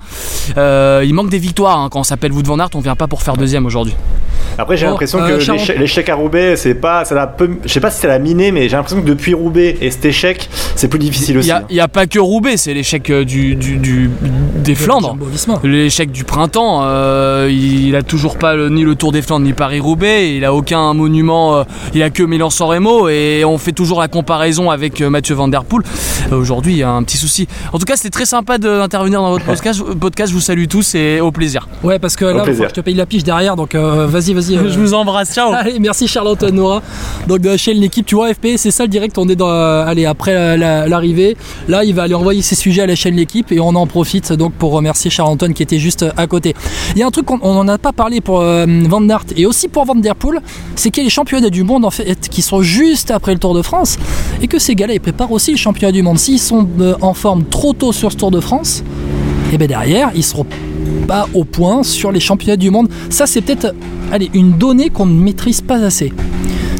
Euh, 0.56 1.02
il 1.04 1.14
manque 1.14 1.30
des 1.30 1.38
victoires. 1.38 1.78
Hein. 1.78 1.88
Quand 1.90 2.00
on 2.00 2.04
s'appelle 2.04 2.32
Wood 2.32 2.46
Van 2.46 2.58
Aert, 2.58 2.70
on 2.74 2.80
vient 2.80 2.96
pas 2.96 3.08
pour 3.08 3.22
faire 3.22 3.36
deuxième 3.36 3.66
aujourd'hui. 3.66 3.94
Après, 4.58 4.76
j'ai 4.76 4.86
l'impression 4.86 5.20
euh, 5.22 5.38
que 5.38 5.78
l'échec 5.78 6.08
à 6.08 6.14
Roubaix, 6.14 6.56
c'est 6.56 6.74
pas, 6.74 7.04
ça 7.04 7.26
peu, 7.26 7.50
je 7.64 7.68
sais 7.68 7.80
pas 7.80 7.90
si 7.90 8.00
c'est 8.00 8.06
la 8.06 8.18
miné, 8.18 8.52
mais 8.52 8.68
j'ai 8.68 8.76
l'impression 8.76 9.00
que 9.00 9.06
depuis 9.06 9.34
Roubaix 9.34 9.76
et 9.80 9.90
cet 9.90 10.04
échec, 10.04 10.48
c'est 10.76 10.88
plus 10.88 10.98
difficile 10.98 11.38
aussi. 11.38 11.50
Il 11.70 11.74
n'y 11.74 11.80
a, 11.80 11.88
pas 11.88 12.06
que 12.06 12.18
Roubaix, 12.18 12.56
c'est 12.56 12.74
l'échec 12.74 13.08
euh, 13.10 13.24
du, 13.24 13.54
du, 13.54 14.10
des 14.56 14.74
Flandres, 14.74 15.16
l'échec 15.64 16.10
du 16.10 16.24
printemps. 16.24 16.82
Euh, 16.84 17.48
il, 17.50 17.96
a 17.96 18.02
toujours 18.02 18.38
pas 18.38 18.56
ni 18.68 18.82
le 18.82 18.94
Tour 18.94 19.12
des 19.12 19.22
Flandres 19.22 19.44
ni 19.44 19.52
Paris-Roubaix. 19.52 20.36
Il 20.36 20.44
a 20.44 20.52
aucun 20.54 20.92
monument. 20.94 21.64
il 21.94 22.02
a 22.02 22.10
que 22.10 22.22
Milan-San 22.22 22.68
Remo 22.68 23.08
et 23.08 23.44
on 23.44 23.58
fait 23.58 23.72
toujours 23.72 24.00
la 24.00 24.08
comparaison 24.08 24.70
avec 24.70 25.00
Mathieu 25.00 25.34
Van 25.34 25.48
Der 25.48 25.64
Poel. 25.64 25.82
Aujourd'hui, 26.30 26.72
il 26.72 26.78
y 26.78 26.82
a 26.82 26.90
un 26.90 27.02
petit 27.02 27.16
souci. 27.16 27.48
En 27.72 27.78
tout 27.78 27.84
cas, 27.84 27.96
c'était 27.96 28.10
très 28.10 28.26
sympa 28.26 28.58
d'intervenir 28.58 29.20
dans 29.20 29.30
votre 29.30 29.44
podcast. 29.46 29.82
podcast. 29.98 30.30
Je 30.30 30.34
vous 30.34 30.42
salue 30.42 30.66
tous 30.66 30.94
et 30.94 31.20
au 31.20 31.32
plaisir. 31.32 31.68
Ouais, 31.82 31.98
parce 31.98 32.16
que 32.16 32.24
là, 32.24 32.44
je 32.46 32.72
te 32.72 32.80
paye 32.80 32.94
la 32.94 33.06
piche 33.06 33.24
derrière, 33.24 33.56
donc 33.56 33.74
vas-y, 33.74 34.31
vas-y. 34.32 34.56
Euh, 34.56 34.68
je 34.70 34.78
vous 34.78 34.94
embrasse, 34.94 35.34
ciao. 35.34 35.52
Allez, 35.54 35.78
merci 35.78 36.08
Charlotte 36.08 36.42
Nora. 36.42 36.82
Donc 37.26 37.40
de 37.40 37.50
la 37.50 37.56
chaîne 37.56 37.78
l'équipe, 37.78 38.06
tu 38.06 38.14
vois, 38.14 38.32
FP, 38.32 38.56
c'est 38.56 38.70
ça 38.70 38.84
le 38.84 38.88
direct. 38.88 39.18
On 39.18 39.28
est 39.28 39.36
dans, 39.36 39.48
euh, 39.48 39.84
allez, 39.84 40.06
après 40.06 40.56
l'arrivée. 40.56 41.36
Là, 41.68 41.84
il 41.84 41.94
va 41.94 42.02
aller 42.02 42.14
envoyer 42.14 42.42
ses 42.42 42.54
sujets 42.54 42.82
à 42.82 42.86
la 42.86 42.94
chaîne 42.94 43.16
l'équipe 43.16 43.52
et 43.52 43.60
on 43.60 43.68
en 43.68 43.86
profite 43.86 44.32
donc 44.32 44.52
pour 44.54 44.72
remercier 44.72 45.10
Charles-Antoine 45.10 45.54
qui 45.54 45.62
était 45.62 45.78
juste 45.78 46.04
à 46.16 46.26
côté. 46.26 46.54
Il 46.94 46.98
y 46.98 47.02
a 47.02 47.06
un 47.06 47.10
truc 47.10 47.26
qu'on 47.26 47.38
n'en 47.38 47.68
a 47.68 47.78
pas 47.78 47.92
parlé 47.92 48.20
pour 48.20 48.40
euh, 48.40 48.66
Van 48.88 49.08
Aert 49.08 49.24
et 49.36 49.46
aussi 49.46 49.68
pour 49.68 49.84
Van 49.84 49.94
Der 49.94 50.16
Poel, 50.16 50.40
c'est 50.76 50.90
qu'il 50.90 51.02
y 51.02 51.04
a 51.04 51.06
les 51.06 51.10
championnats 51.10 51.50
du 51.50 51.62
monde 51.62 51.84
en 51.84 51.90
fait 51.90 52.28
qui 52.28 52.42
sont 52.42 52.62
juste 52.62 53.10
après 53.10 53.32
le 53.32 53.38
Tour 53.38 53.54
de 53.54 53.62
France 53.62 53.98
et 54.40 54.48
que 54.48 54.58
ces 54.58 54.74
gars-là 54.74 54.94
ils 54.94 55.00
préparent 55.00 55.32
aussi 55.32 55.52
le 55.52 55.56
championnat 55.56 55.92
du 55.92 56.02
monde. 56.02 56.18
S'ils 56.18 56.38
sont 56.38 56.68
en 57.00 57.14
forme 57.14 57.44
trop 57.44 57.72
tôt 57.72 57.92
sur 57.92 58.12
ce 58.12 58.16
Tour 58.16 58.30
de 58.30 58.40
France, 58.40 58.82
et 59.52 59.58
bien 59.58 59.66
derrière 59.66 60.10
ils 60.14 60.24
seront 60.24 60.46
pas 61.06 61.28
au 61.34 61.44
point 61.44 61.82
sur 61.82 62.12
les 62.12 62.20
championnats 62.20 62.56
du 62.56 62.70
monde. 62.70 62.88
Ça 63.10 63.26
c'est 63.26 63.40
peut-être 63.40 63.74
allez, 64.10 64.30
une 64.34 64.52
donnée 64.52 64.90
qu'on 64.90 65.06
ne 65.06 65.18
maîtrise 65.18 65.60
pas 65.60 65.82
assez. 65.84 66.12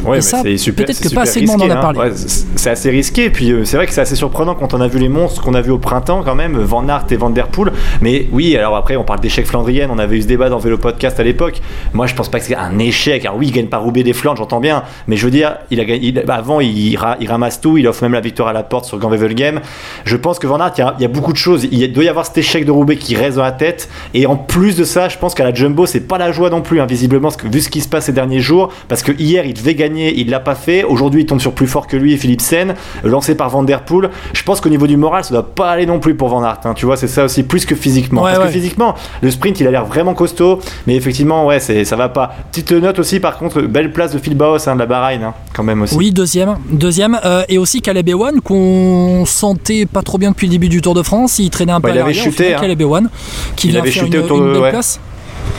Ouais, 0.04 0.20
c'est 0.20 0.56
super. 0.56 0.86
Peut-être 0.86 1.00
que 1.00 1.14
pas 1.14 1.22
assez 1.22 1.40
de 1.40 1.46
monde 1.46 1.62
en 1.62 1.70
a 1.70 1.76
parlé. 1.76 2.12
c'est 2.56 2.70
assez 2.70 2.90
risqué. 2.90 3.30
Puis 3.30 3.52
euh, 3.52 3.64
c'est 3.64 3.76
vrai 3.76 3.86
que 3.86 3.92
c'est 3.92 4.00
assez 4.00 4.16
surprenant 4.16 4.54
quand 4.54 4.74
on 4.74 4.80
a 4.80 4.88
vu 4.88 4.98
les 4.98 5.08
monstres 5.08 5.42
qu'on 5.42 5.54
a 5.54 5.60
vu 5.60 5.70
au 5.70 5.78
printemps 5.78 6.22
quand 6.24 6.34
même, 6.34 6.58
Van 6.58 6.86
Aert 6.88 7.06
et 7.10 7.16
Van 7.16 7.30
Der 7.30 7.48
Poel. 7.48 7.72
Mais 8.00 8.28
oui, 8.32 8.56
alors 8.56 8.76
après 8.76 8.96
on 8.96 9.04
parle 9.04 9.20
d'échec 9.20 9.46
flandrienne. 9.46 9.90
On 9.92 9.98
avait 9.98 10.16
eu 10.16 10.22
ce 10.22 10.26
débat 10.26 10.48
dans 10.48 10.58
Vélo 10.58 10.78
Podcast 10.78 11.18
à 11.20 11.22
l'époque. 11.22 11.60
Moi 11.92 12.06
je 12.06 12.14
pense 12.14 12.28
pas 12.28 12.38
que 12.38 12.46
c'est 12.46 12.56
un 12.56 12.78
échec. 12.78 13.24
Alors 13.24 13.36
oui, 13.36 13.48
il 13.48 13.52
gagne 13.52 13.66
pas 13.66 13.78
Roubaix 13.78 14.02
des 14.02 14.12
Flandres, 14.12 14.38
j'entends 14.38 14.60
bien. 14.60 14.82
Mais 15.06 15.16
je 15.16 15.24
veux 15.24 15.30
dire, 15.30 15.56
il 15.70 15.80
a 15.80 15.84
gagné. 15.84 16.14
Avant, 16.28 16.60
il, 16.60 16.96
ramasse 16.96 17.60
tout. 17.60 17.78
Il 17.78 17.86
offre 17.86 18.02
même 18.02 18.12
la 18.12 18.20
victoire 18.20 18.48
à 18.48 18.52
la 18.52 18.62
porte 18.62 18.86
sur 18.86 18.98
Game. 18.98 19.60
Je 20.04 20.16
pense 20.16 20.38
que 20.38 20.46
Van 20.46 20.58
Aert, 20.58 20.72
il 20.98 21.02
y, 21.02 21.04
a, 21.04 21.08
beaucoup 21.08 21.32
de 21.32 21.38
choses. 21.38 21.66
Il 21.70 21.92
doit 21.92 22.04
y 22.04 22.08
avoir 22.08 22.26
cet 22.26 22.38
échec 22.38 22.64
de 22.64 22.70
Roubaix 22.70 22.96
qui 22.96 23.14
reste 23.14 23.36
dans 23.36 23.42
la 23.42 23.52
tête. 23.52 23.88
Et 24.14 24.26
en 24.26 24.36
plus 24.36 24.76
de 24.76 24.84
ça, 24.84 25.08
je 25.08 25.18
pense 25.18 25.34
qu'à 25.34 25.44
la 25.44 25.54
Jumbo, 25.54 25.86
c'est 25.86 26.00
pas 26.00 26.18
la 26.18 26.32
joie 26.32 26.50
non 26.50 26.62
plus, 26.62 26.80
hein, 26.80 26.86
vu 26.86 27.60
ce 27.60 27.68
qui 27.68 27.80
se 27.80 27.88
passe 27.88 28.06
ces 28.06 28.12
derniers 28.12 28.40
jours. 28.40 28.72
Parce 28.88 29.02
que 29.02 29.12
hier, 29.12 29.44
il 29.44 29.54
devait 29.54 29.74
gagner, 29.74 29.91
il 29.96 30.30
l'a 30.30 30.40
pas 30.40 30.54
fait. 30.54 30.84
Aujourd'hui, 30.84 31.22
il 31.22 31.26
tombe 31.26 31.40
sur 31.40 31.52
plus 31.52 31.66
fort 31.66 31.86
que 31.86 31.96
lui 31.96 32.16
Philippe 32.16 32.40
Sen, 32.40 32.74
lancé 33.04 33.34
par 33.34 33.50
Van 33.50 33.62
Der 33.62 33.84
Poel. 33.84 34.10
Je 34.32 34.42
pense 34.42 34.60
qu'au 34.60 34.68
niveau 34.68 34.86
du 34.86 34.96
moral, 34.96 35.24
ça 35.24 35.32
doit 35.32 35.54
pas 35.54 35.70
aller 35.70 35.86
non 35.86 36.00
plus 36.00 36.14
pour 36.14 36.28
Van 36.28 36.42
Aert. 36.42 36.60
Hein. 36.64 36.74
tu 36.74 36.86
vois, 36.86 36.96
c'est 36.96 37.08
ça 37.08 37.24
aussi, 37.24 37.42
plus 37.42 37.64
que 37.66 37.74
physiquement. 37.74 38.22
Parce 38.22 38.38
que 38.38 38.48
physiquement, 38.48 38.94
le 39.20 39.30
sprint, 39.30 39.60
il 39.60 39.66
a 39.66 39.70
l'air 39.70 39.84
vraiment 39.84 40.14
costaud, 40.14 40.60
mais 40.86 40.96
effectivement, 40.96 41.46
ouais, 41.46 41.60
c'est, 41.60 41.84
ça 41.84 41.96
va 41.96 42.08
pas. 42.08 42.34
Petite 42.50 42.72
note 42.72 42.98
aussi, 42.98 43.20
par 43.20 43.38
contre, 43.38 43.60
belle 43.62 43.92
place 43.92 44.12
de 44.12 44.18
Phil 44.18 44.36
Baos, 44.36 44.68
hein, 44.68 44.74
de 44.74 44.80
la 44.80 44.86
Bahreïn, 44.86 45.22
hein, 45.22 45.34
quand 45.54 45.62
même 45.62 45.82
aussi. 45.82 45.94
Oui, 45.96 46.12
deuxième. 46.12 46.56
Deuxième. 46.70 47.18
Euh, 47.24 47.42
et 47.48 47.58
aussi 47.58 47.80
Caleb 47.80 48.08
Ewan, 48.08 48.40
qu'on 48.40 49.24
sentait 49.26 49.86
pas 49.86 50.02
trop 50.02 50.18
bien 50.18 50.30
depuis 50.30 50.46
le 50.46 50.52
début 50.52 50.68
du 50.68 50.80
Tour 50.80 50.94
de 50.94 51.02
France. 51.02 51.38
Il 51.38 51.50
traînait 51.50 51.72
un 51.72 51.80
peu 51.80 51.88
bah, 51.88 51.94
il 51.94 52.00
avait 52.00 52.14
chuté, 52.14 52.54
Caleb 52.58 52.80
Ewan, 52.80 53.08
qui 53.56 53.68
il 53.68 53.76
avait 53.76 53.90
chuté 53.90 54.18
autour 54.18 54.40
de, 54.40 54.52
belle 54.52 54.70
place. 54.70 55.00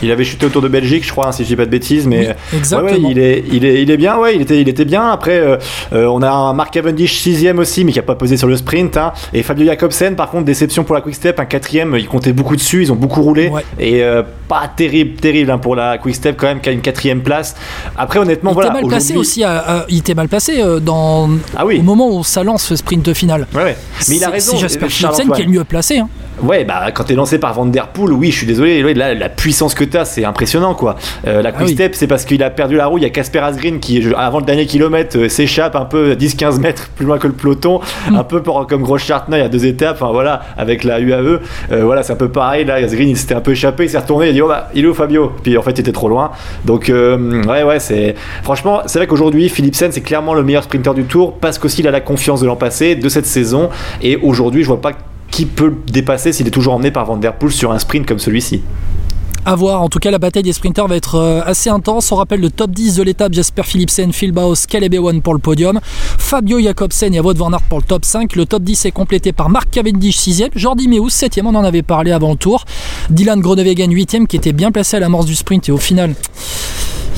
Il 0.03 0.11
avait 0.11 0.23
chuté 0.23 0.45
autour 0.45 0.61
de 0.61 0.67
Belgique, 0.67 1.05
je 1.05 1.11
crois, 1.11 1.29
hein, 1.29 1.31
si 1.31 1.43
je 1.43 1.47
dis 1.47 1.55
pas 1.55 1.65
de 1.65 1.71
bêtises, 1.71 2.05
mais 2.07 2.35
il, 2.51 3.19
est, 3.19 3.43
il, 3.51 3.65
est, 3.65 3.81
il 3.81 3.89
est 3.89 3.97
bien, 3.97 4.17
ouais, 4.17 4.35
il 4.35 4.41
était, 4.41 4.59
il 4.59 4.67
était 4.67 4.85
bien. 4.85 5.09
Après, 5.09 5.39
euh, 5.39 5.57
euh, 5.93 6.05
on 6.05 6.21
a 6.21 6.29
un 6.29 6.53
Mark 6.53 6.73
Cavendish 6.73 7.19
sixième 7.19 7.59
aussi, 7.59 7.85
mais 7.85 7.91
qui 7.91 7.99
a 7.99 8.03
pas 8.03 8.15
posé 8.15 8.37
sur 8.37 8.47
le 8.47 8.57
sprint. 8.57 8.97
Hein. 8.97 9.13
Et 9.33 9.43
Fabio 9.43 9.65
Jacobsen, 9.65 10.15
par 10.15 10.29
contre, 10.29 10.45
déception 10.45 10.83
pour 10.83 10.95
la 10.95 11.01
Quick 11.01 11.15
Step, 11.15 11.39
un 11.39 11.45
quatrième, 11.45 11.95
il 11.97 12.07
comptait 12.07 12.33
beaucoup 12.33 12.55
dessus, 12.55 12.81
ils 12.81 12.91
ont 12.91 12.95
beaucoup 12.95 13.21
roulé 13.21 13.51
et 13.79 14.03
euh, 14.03 14.23
pas 14.47 14.69
terrible, 14.75 15.19
terrible 15.19 15.51
hein, 15.51 15.57
pour 15.57 15.75
la 15.75 15.97
Quick 15.97 16.15
Step 16.15 16.35
quand 16.37 16.47
même, 16.47 16.59
qui 16.59 16.69
a 16.69 16.71
une 16.71 16.81
quatrième 16.81 17.21
place. 17.21 17.55
Après, 17.97 18.19
honnêtement, 18.19 18.51
il 18.51 18.55
voilà. 18.55 18.71
Était 18.71 18.81
mal 18.81 18.89
placé 18.89 19.15
aussi, 19.15 19.43
il 19.89 19.97
était 19.97 20.15
mal 20.15 20.27
placé 20.27 20.61
dans 20.81 21.29
ah 21.55 21.65
oui. 21.65 21.79
au 21.79 21.83
moment 21.83 22.09
où 22.15 22.23
ça 22.23 22.43
lance 22.43 22.63
ce 22.63 22.75
sprint 22.75 23.13
final. 23.13 23.47
Ouais, 23.53 23.77
Mais 24.09 24.17
il 24.17 24.23
a 24.23 24.29
raison. 24.29 24.53
C'est 24.53 24.59
Jasper 24.59 24.89
Philipsen 24.89 25.31
qui 25.31 25.41
est 25.41 25.45
le 25.45 25.51
mieux 25.51 25.63
placé. 25.63 25.99
Hein. 25.99 26.09
Ouais, 26.41 26.65
bah 26.65 26.91
quand 26.93 27.05
t'es 27.05 27.15
lancé 27.15 27.37
par 27.37 27.53
Van 27.53 27.65
Der 27.65 27.87
Poel, 27.87 28.11
oui, 28.11 28.31
je 28.31 28.37
suis 28.37 28.47
désolé, 28.47 28.93
là, 28.93 29.13
la 29.13 29.29
puissance 29.29 29.75
que 29.75 29.83
t'as, 29.83 30.03
c'est 30.03 30.25
impressionnant 30.25 30.73
quoi. 30.73 30.95
Euh, 31.27 31.41
la 31.41 31.49
ah 31.49 31.51
quick 31.51 31.75
step, 31.75 31.95
c'est 31.95 32.07
parce 32.07 32.25
qu'il 32.25 32.41
a 32.43 32.49
perdu 32.49 32.75
la 32.75 32.87
roue. 32.87 32.97
Il 32.97 33.03
y 33.03 33.05
a 33.05 33.09
Casper 33.09 33.39
Asgreen 33.39 33.79
qui, 33.79 34.03
avant 34.17 34.39
le 34.39 34.45
dernier 34.45 34.65
kilomètre, 34.65 35.17
euh, 35.17 35.29
s'échappe 35.29 35.75
un 35.75 35.85
peu 35.85 36.13
10-15 36.13 36.59
mètres 36.59 36.89
plus 36.95 37.05
loin 37.05 37.19
que 37.19 37.27
le 37.27 37.33
peloton, 37.33 37.79
mm. 38.09 38.15
un 38.15 38.23
peu 38.23 38.41
pour, 38.41 38.65
comme 38.67 38.81
Gros 38.81 38.97
Chartner, 38.97 39.37
il 39.37 39.41
y 39.41 39.45
a 39.45 39.49
deux 39.49 39.65
étapes. 39.65 39.97
Enfin 40.01 40.11
voilà, 40.11 40.41
avec 40.57 40.83
la 40.83 40.99
UAE, 40.99 41.39
euh, 41.71 41.83
voilà, 41.83 42.03
c'est 42.03 42.13
un 42.13 42.17
peu 42.17 42.29
pareil. 42.29 42.65
Là, 42.65 42.75
Asgreen, 42.75 43.09
il 43.09 43.17
s'était 43.17 43.35
un 43.35 43.41
peu 43.41 43.51
échappé, 43.51 43.83
il 43.83 43.89
s'est 43.89 43.99
retourné, 43.99 44.27
il 44.27 44.29
a 44.29 44.33
dit 44.33 44.41
oh 44.41 44.47
bah, 44.47 44.69
il 44.73 44.85
est 44.85 44.87
où 44.87 44.93
Fabio? 44.93 45.31
Puis 45.43 45.57
en 45.57 45.61
fait, 45.61 45.71
il 45.71 45.81
était 45.81 45.91
trop 45.91 46.09
loin. 46.09 46.31
Donc 46.65 46.89
ouais, 46.89 47.63
ouais, 47.63 47.79
c'est 47.79 48.15
franchement, 48.41 48.81
c'est 48.87 48.99
vrai 48.99 49.07
qu'aujourd'hui, 49.07 49.49
Philipsen, 49.49 49.91
c'est 49.91 50.01
clairement 50.01 50.33
le 50.33 50.43
meilleur 50.43 50.63
sprinter 50.63 50.93
du 50.93 51.03
Tour 51.03 51.33
parce 51.39 51.59
qu'aussi 51.59 51.81
il 51.81 51.87
a 51.87 51.91
la 51.91 52.01
confiance 52.01 52.41
de 52.41 52.47
l'an 52.47 52.55
passé, 52.55 52.95
de 52.95 53.09
cette 53.09 53.25
saison, 53.25 53.69
et 54.01 54.17
aujourd'hui, 54.17 54.63
je 54.63 54.67
vois 54.67 54.81
pas 54.81 54.91
qui 55.33 55.47
peut 55.47 55.73
dépasser 55.87 56.31
s'il 56.31 56.45
est 56.45 56.51
toujours 56.51 56.75
emmené 56.75 56.91
par 56.91 57.05
Van 57.05 57.17
Der 57.17 57.35
Poel 57.35 57.51
sur 57.51 57.71
un 57.71 57.79
sprint 57.79 58.05
comme 58.05 58.19
celui-ci. 58.19 58.61
À 59.45 59.55
voir, 59.55 59.81
en 59.81 59.89
tout 59.89 59.97
cas 59.97 60.11
la 60.11 60.19
bataille 60.19 60.43
des 60.43 60.53
sprinters 60.53 60.87
va 60.87 60.95
être 60.95 61.15
euh, 61.15 61.41
assez 61.43 61.71
intense. 61.71 62.11
On 62.11 62.15
rappelle 62.17 62.39
le 62.39 62.51
top 62.51 62.69
10 62.69 62.95
de 62.97 63.03
l'étape, 63.03 63.33
Jasper 63.33 63.63
Philipsen, 63.63 64.13
Phil 64.13 64.31
Baus, 64.31 64.67
Caleb 64.67 64.93
Ewan 64.93 65.21
pour 65.23 65.33
le 65.33 65.39
podium, 65.39 65.79
Fabio 65.83 66.61
Jacobsen 66.61 67.15
et 67.15 67.19
Wout 67.19 67.33
van 67.33 67.49
pour 67.67 67.79
le 67.79 67.83
top 67.83 68.05
5. 68.05 68.35
Le 68.35 68.45
top 68.45 68.61
10 68.61 68.85
est 68.85 68.91
complété 68.91 69.33
par 69.33 69.49
Marc 69.49 69.71
Cavendish 69.71 70.17
6ème, 70.19 70.51
Jordi 70.55 70.87
Meus 70.87 71.09
7ème, 71.09 71.47
on 71.47 71.55
en 71.55 71.63
avait 71.63 71.81
parlé 71.81 72.11
avant 72.11 72.31
le 72.31 72.37
tour, 72.37 72.63
Dylan 73.09 73.41
Groenewegen 73.41 73.91
8ème 73.91 74.27
qui 74.27 74.37
était 74.37 74.53
bien 74.53 74.71
placé 74.71 74.97
à 74.97 74.99
l'amorce 74.99 75.25
du 75.25 75.35
sprint 75.35 75.67
et 75.67 75.71
au 75.71 75.77
final 75.77 76.13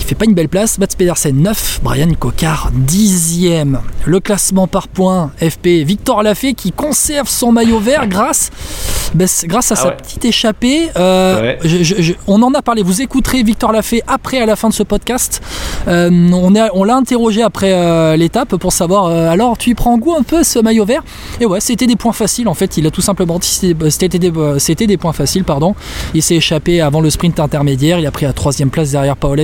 fait 0.05 0.15
pas 0.15 0.25
une 0.25 0.35
belle 0.35 0.49
place. 0.49 0.77
Mats 0.77 0.87
Pedersen 0.95 1.35
9, 1.35 1.79
Brian 1.81 2.11
Cocard 2.13 2.71
10e. 2.87 3.79
Le 4.05 4.19
classement 4.19 4.67
par 4.67 4.87
points, 4.87 5.31
FP 5.41 5.83
Victor 5.83 6.21
Lafay 6.21 6.53
qui 6.53 6.71
conserve 6.71 7.27
son 7.27 7.51
maillot 7.51 7.79
vert 7.79 8.07
grâce, 8.07 8.51
ben, 9.13 9.27
grâce 9.45 9.71
à 9.71 9.75
Ah 9.77 9.81
sa 9.81 9.87
ouais. 9.89 9.97
petite 9.97 10.25
échappée. 10.25 10.89
Euh, 10.97 11.41
Ouais. 11.41 11.59
je- 11.63 11.83
je- 11.83 12.01
je- 12.01 12.13
on 12.27 12.41
en 12.41 12.53
a 12.53 12.61
parlé, 12.61 12.81
vous 12.83 13.01
écouterez 13.01 13.43
Victor 13.43 13.71
Lafay 13.71 14.01
après 14.07 14.39
à 14.39 14.45
la 14.45 14.55
fin 14.55 14.69
de 14.69 14.73
ce 14.73 14.83
podcast. 14.83 15.41
Euh, 15.87 16.09
on 16.33 16.55
est- 16.55 16.69
on 16.73 16.83
l'a 16.83 16.95
interrogé 16.95 17.41
après 17.43 17.71
euh, 17.73 18.15
l'étape 18.15 18.55
pour 18.57 18.73
savoir 18.73 19.05
alors 19.07 19.57
tu 19.57 19.69
y 19.71 19.73
prends 19.75 19.97
goût 19.97 20.15
un 20.17 20.23
peu 20.23 20.43
ce 20.43 20.59
maillot 20.59 20.85
vert? 20.85 21.03
Et 21.39 21.45
ouais, 21.45 21.59
c'était 21.59 21.87
des 21.87 21.95
points 21.95 22.13
faciles 22.13 22.47
en 22.47 22.53
fait. 22.53 22.77
Il 22.77 22.87
a 22.87 22.91
tout 22.91 23.01
simplement 23.01 23.39
dit 23.39 23.47
c'était 23.89 24.19
des, 24.19 24.31
c'était 24.57 24.87
des 24.87 24.97
points 24.97 25.13
faciles, 25.13 25.43
pardon. 25.43 25.75
Il 26.13 26.21
s'est 26.23 26.35
échappé 26.35 26.81
avant 26.81 27.01
le 27.01 27.09
sprint 27.09 27.39
intermédiaire. 27.39 27.99
Il 27.99 28.05
a 28.05 28.11
pris 28.11 28.25
la 28.25 28.33
troisième 28.33 28.69
place 28.69 28.91
derrière 28.91 29.17
Paoles 29.17 29.43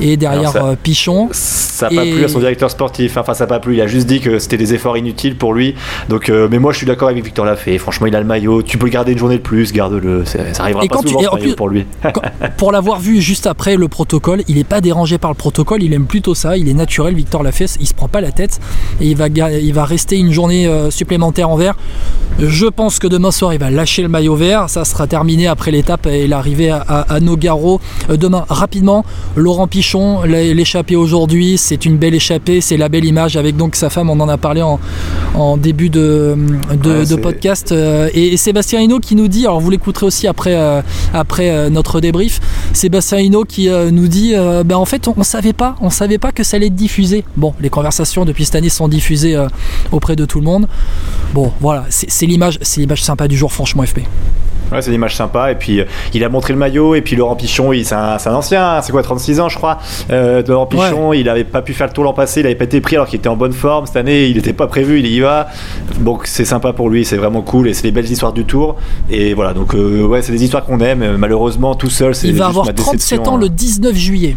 et 0.00 0.16
derrière 0.16 0.52
ça- 0.52 0.74
Pichon. 0.82 1.28
Ça 1.32 1.88
n'a 1.90 1.96
pas 1.96 2.02
plu 2.02 2.24
à 2.24 2.28
son 2.28 2.38
directeur 2.38 2.70
sportif. 2.70 3.16
Enfin, 3.16 3.34
ça 3.34 3.44
n'a 3.44 3.48
pas 3.48 3.60
plu. 3.60 3.74
Il 3.74 3.80
a 3.80 3.86
juste 3.86 4.06
dit 4.06 4.20
que 4.20 4.38
c'était 4.38 4.56
des 4.56 4.74
efforts 4.74 4.96
inutiles 4.96 5.36
pour 5.36 5.54
lui. 5.54 5.74
Donc, 6.08 6.28
mais 6.28 6.58
moi, 6.58 6.72
je 6.72 6.78
suis 6.78 6.86
d'accord 6.86 7.08
avec 7.08 7.22
Victor 7.22 7.44
Lafay. 7.44 7.78
Franchement, 7.78 8.06
il 8.06 8.16
a 8.16 8.20
le 8.20 8.26
maillot. 8.26 8.62
Tu 8.62 8.78
peux 8.78 8.86
le 8.86 8.90
garder 8.98 9.12
une 9.12 9.18
journée 9.18 9.36
de 9.38 9.42
plus. 9.42 9.72
Garde-le. 9.72 10.24
C'est- 10.24 10.54
Ça 10.54 10.64
arrivera 10.64 10.84
Et 10.84 10.88
pas 10.88 10.96
quand 10.96 11.02
tu- 11.02 11.08
souvent 11.08 11.20
et 11.20 11.24
ce 11.24 11.28
en 11.30 11.36
plus- 11.38 11.54
pour 11.54 11.68
lui. 11.68 11.86
Quand- 12.02 12.20
pour 12.56 12.72
l'avoir 12.72 12.98
vu 13.00 13.20
juste 13.20 13.46
après 13.46 13.76
le 13.76 13.88
protocole, 13.88 14.42
il 14.48 14.56
n'est 14.56 14.64
pas 14.64 14.80
dérangé 14.80 15.18
par 15.18 15.30
le 15.30 15.36
protocole, 15.36 15.82
il 15.82 15.92
aime 15.94 16.06
plutôt 16.06 16.34
ça, 16.34 16.56
il 16.56 16.68
est 16.68 16.74
naturel, 16.74 17.14
Victor 17.14 17.42
Lafesse, 17.42 17.76
il 17.80 17.86
se 17.86 17.94
prend 17.94 18.08
pas 18.08 18.20
la 18.20 18.32
tête 18.32 18.60
et 19.00 19.06
il 19.06 19.16
va, 19.16 19.28
il 19.28 19.72
va 19.72 19.84
rester 19.84 20.16
une 20.16 20.32
journée 20.32 20.66
euh, 20.66 20.90
supplémentaire 20.90 21.48
en 21.48 21.56
vert. 21.56 21.74
Je 22.40 22.66
pense 22.66 22.98
que 22.98 23.06
demain 23.06 23.30
soir 23.30 23.52
il 23.54 23.58
va 23.60 23.70
lâcher 23.70 24.02
le 24.02 24.08
maillot 24.08 24.36
vert, 24.36 24.68
ça 24.68 24.84
sera 24.84 25.06
terminé 25.06 25.46
après 25.46 25.70
l'étape 25.70 26.06
et 26.06 26.26
l'arrivée 26.28 26.70
à, 26.70 26.78
à- 26.86 27.14
à 27.14 27.20
Nogaro. 27.20 27.80
Euh, 28.10 28.16
demain, 28.16 28.44
rapidement, 28.48 29.04
Laurent 29.36 29.66
Pichon, 29.66 30.22
l'é- 30.22 30.54
l'échappée 30.54 30.96
aujourd'hui, 30.96 31.58
c'est 31.58 31.84
une 31.84 31.96
belle 31.96 32.14
échappée, 32.14 32.60
c'est 32.60 32.76
la 32.76 32.88
belle 32.88 33.04
image 33.04 33.36
avec 33.36 33.56
donc 33.56 33.76
sa 33.76 33.90
femme, 33.90 34.10
on 34.10 34.18
en 34.20 34.28
a 34.28 34.36
parlé 34.36 34.62
en, 34.62 34.78
en 35.34 35.56
début 35.56 35.90
de, 35.90 36.36
de, 36.82 36.90
Ouais, 36.90 36.98
de 37.00 37.04
c'est- 37.04 37.16
podcast. 37.18 37.72
euh, 37.72 38.08
et, 38.14 38.34
et 38.34 38.36
Sébastien 38.36 38.77
Hinault 38.78 39.00
qui 39.00 39.14
nous 39.14 39.28
dit, 39.28 39.46
alors 39.46 39.60
vous 39.60 39.70
l'écouterez 39.70 40.06
aussi 40.06 40.26
après, 40.26 40.54
euh, 40.54 40.82
après 41.12 41.50
euh, 41.50 41.70
notre 41.70 42.00
débrief, 42.00 42.40
Sébastien 42.72 43.18
Hinault 43.18 43.44
qui 43.44 43.68
euh, 43.68 43.90
nous 43.90 44.08
dit, 44.08 44.34
ben 44.64 44.76
en 44.76 44.84
fait 44.84 45.08
on, 45.08 45.14
on 45.16 45.22
savait 45.22 45.52
pas, 45.52 45.76
on 45.80 45.90
savait 45.90 46.18
pas 46.18 46.32
que 46.32 46.42
ça 46.42 46.56
allait 46.56 46.66
être 46.66 46.74
diffusé. 46.74 47.24
Bon, 47.36 47.54
les 47.60 47.70
conversations 47.70 48.24
depuis 48.24 48.44
cette 48.44 48.54
année 48.54 48.68
sont 48.68 48.88
diffusées 48.88 49.36
auprès 49.92 50.16
de 50.16 50.24
tout 50.24 50.38
le 50.38 50.44
monde. 50.44 50.68
Bon, 51.34 51.52
voilà, 51.60 51.86
c'est 51.88 52.26
l'image, 52.26 52.58
c'est 52.62 52.80
l'image 52.80 53.02
sympa 53.02 53.28
du 53.28 53.36
jour, 53.36 53.52
franchement 53.52 53.84
FP. 53.84 54.00
Ouais, 54.72 54.82
c'est 54.82 54.88
une 54.90 54.94
image 54.96 55.16
sympa. 55.16 55.50
Et 55.52 55.54
puis, 55.54 55.80
euh, 55.80 55.84
il 56.14 56.22
a 56.24 56.28
montré 56.28 56.52
le 56.52 56.58
maillot. 56.58 56.94
Et 56.94 57.00
puis, 57.02 57.16
Laurent 57.16 57.36
Pichon, 57.36 57.72
il- 57.72 57.84
c'est 57.84 57.94
un, 57.94 58.18
c'est 58.18 58.28
un 58.28 58.34
ancien. 58.34 58.76
hein, 58.76 58.82
C'est 58.82 58.92
quoi, 58.92 59.02
36 59.02 59.40
ans, 59.40 59.48
je 59.48 59.56
crois. 59.56 59.78
Euh, 60.10 60.42
Laurent 60.46 60.66
Pichon, 60.66 61.12
il 61.12 61.28
avait 61.28 61.44
pas 61.44 61.62
pu 61.62 61.74
faire 61.74 61.86
le 61.86 61.92
tour 61.92 62.04
l'an 62.04 62.12
passé. 62.12 62.40
Il 62.40 62.46
avait 62.46 62.54
pas 62.54 62.64
été 62.64 62.80
pris 62.80 62.96
alors 62.96 63.06
qu'il 63.08 63.18
était 63.18 63.28
en 63.28 63.36
bonne 63.36 63.52
forme. 63.52 63.86
Cette 63.86 63.96
année, 63.96 64.26
il 64.26 64.36
n'était 64.36 64.52
pas 64.52 64.66
prévu. 64.66 64.98
Il 65.00 65.06
y 65.06 65.20
va. 65.20 65.48
Donc, 66.00 66.26
c'est 66.26 66.44
sympa 66.44 66.72
pour 66.72 66.90
lui. 66.90 67.04
C'est 67.04 67.16
vraiment 67.16 67.42
cool. 67.42 67.68
Et 67.68 67.74
c'est 67.74 67.84
les 67.84 67.92
belles 67.92 68.10
histoires 68.10 68.32
du 68.32 68.44
tour. 68.44 68.76
Et 69.10 69.34
voilà. 69.34 69.54
Donc, 69.54 69.74
euh, 69.74 70.04
ouais, 70.04 70.22
c'est 70.22 70.32
des 70.32 70.44
histoires 70.44 70.64
qu'on 70.64 70.80
aime. 70.80 71.16
Malheureusement, 71.16 71.74
tout 71.74 71.90
seul, 71.90 72.14
c'est 72.14 72.28
Il 72.28 72.34
va 72.34 72.46
avoir 72.48 72.66
ma 72.66 72.72
37 72.72 72.94
déception, 72.94 73.32
ans 73.32 73.36
hein. 73.36 73.40
le 73.40 73.48
19 73.48 73.94
juillet. 73.96 74.36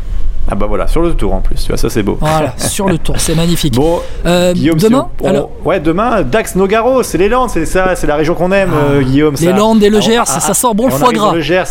Ah, 0.52 0.56
bah 0.56 0.66
voilà, 0.68 0.86
sur 0.88 1.02
le 1.02 1.14
tour 1.14 1.34
en 1.34 1.40
plus. 1.40 1.56
Tu 1.56 1.68
vois, 1.70 1.78
ça, 1.78 1.90
c'est 1.90 2.04
beau. 2.04 2.18
Voilà, 2.20 2.54
sur 2.58 2.88
le 2.90 2.98
tour, 2.98 3.16
c'est 3.20 3.36
magnifique. 3.36 3.74
Bon, 3.74 4.02
Euh, 4.26 4.52
Guillaume, 4.54 4.78
si 4.80 4.86
demain, 4.86 5.08
on- 5.22 5.26
on- 5.26 5.30
alors, 5.30 5.50
ouais, 5.64 5.80
demain, 5.80 6.24
Dax 6.24 6.56
Nogaro, 6.56 7.04
c'est 7.04 7.18
les 7.18 7.30
Landes, 7.30 7.50
c'est 7.50 7.66
ça, 7.66 7.96
c'est 7.96 8.06
la 8.06 8.16
région 8.18 8.36
qu'on 8.36 8.52
aime, 8.52 8.72
Ah, 8.74 8.92
euh, 8.96 9.02
Guillaume. 9.02 9.36
les 9.40 9.46
ça. 9.48 9.54
Landes 9.54 9.82
et 9.82 9.90
le 9.90 10.02
Gers, 10.02 10.24
ah, 10.28 10.40
ça 10.42 10.54
sent 10.54 10.68
bon 10.76 10.88
le 10.88 10.92
foie 10.92 11.14
gras. 11.14 11.34
le 11.34 11.40
Gers, 11.40 11.64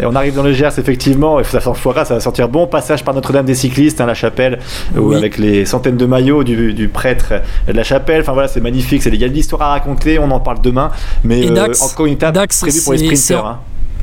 et 0.00 0.06
on 0.06 0.14
arrive 0.14 0.34
dans 0.36 0.44
le 0.44 0.52
Gers, 0.52 0.78
effectivement, 0.78 1.40
et 1.40 1.44
ça 1.44 1.60
sent 1.60 1.70
le 1.70 1.74
foie 1.74 1.92
gras, 1.92 2.04
ça 2.04 2.14
va 2.14 2.20
sortir 2.20 2.48
bon. 2.48 2.68
Passage 2.68 3.02
par 3.04 3.14
Notre-Dame 3.14 3.46
des 3.46 3.54
cyclistes, 3.56 4.00
hein, 4.00 4.06
la 4.06 4.14
chapelle, 4.14 4.60
où 4.96 5.08
Oui. 5.10 5.16
avec 5.16 5.36
les 5.36 5.64
centaines 5.66 5.96
de 5.96 6.06
maillots 6.06 6.44
du, 6.44 6.72
du 6.72 6.86
prêtre 6.88 7.32
de 7.66 7.72
la 7.72 7.82
chapelle. 7.82 8.20
Enfin 8.20 8.32
voilà, 8.32 8.46
c'est 8.48 8.60
magnifique, 8.60 9.02
c'est- 9.02 9.10
il 9.10 9.20
y 9.20 9.24
a 9.24 9.28
de 9.28 9.34
l'histoire 9.34 9.62
à 9.62 9.70
raconter, 9.70 10.18
on 10.20 10.30
en 10.30 10.38
parle 10.40 10.60
demain. 10.62 10.90
Mais 11.24 11.40
Et 11.40 11.50
euh, 11.50 11.54
Dax- 11.54 11.82
encore 11.82 12.06
une 12.06 12.12
étape 12.14 12.34
Dax, 12.34 12.60
prévue 12.60 12.80
pour 12.82 12.92
les 12.92 12.98
sprinters. 13.16 13.44
hein. 13.44 13.58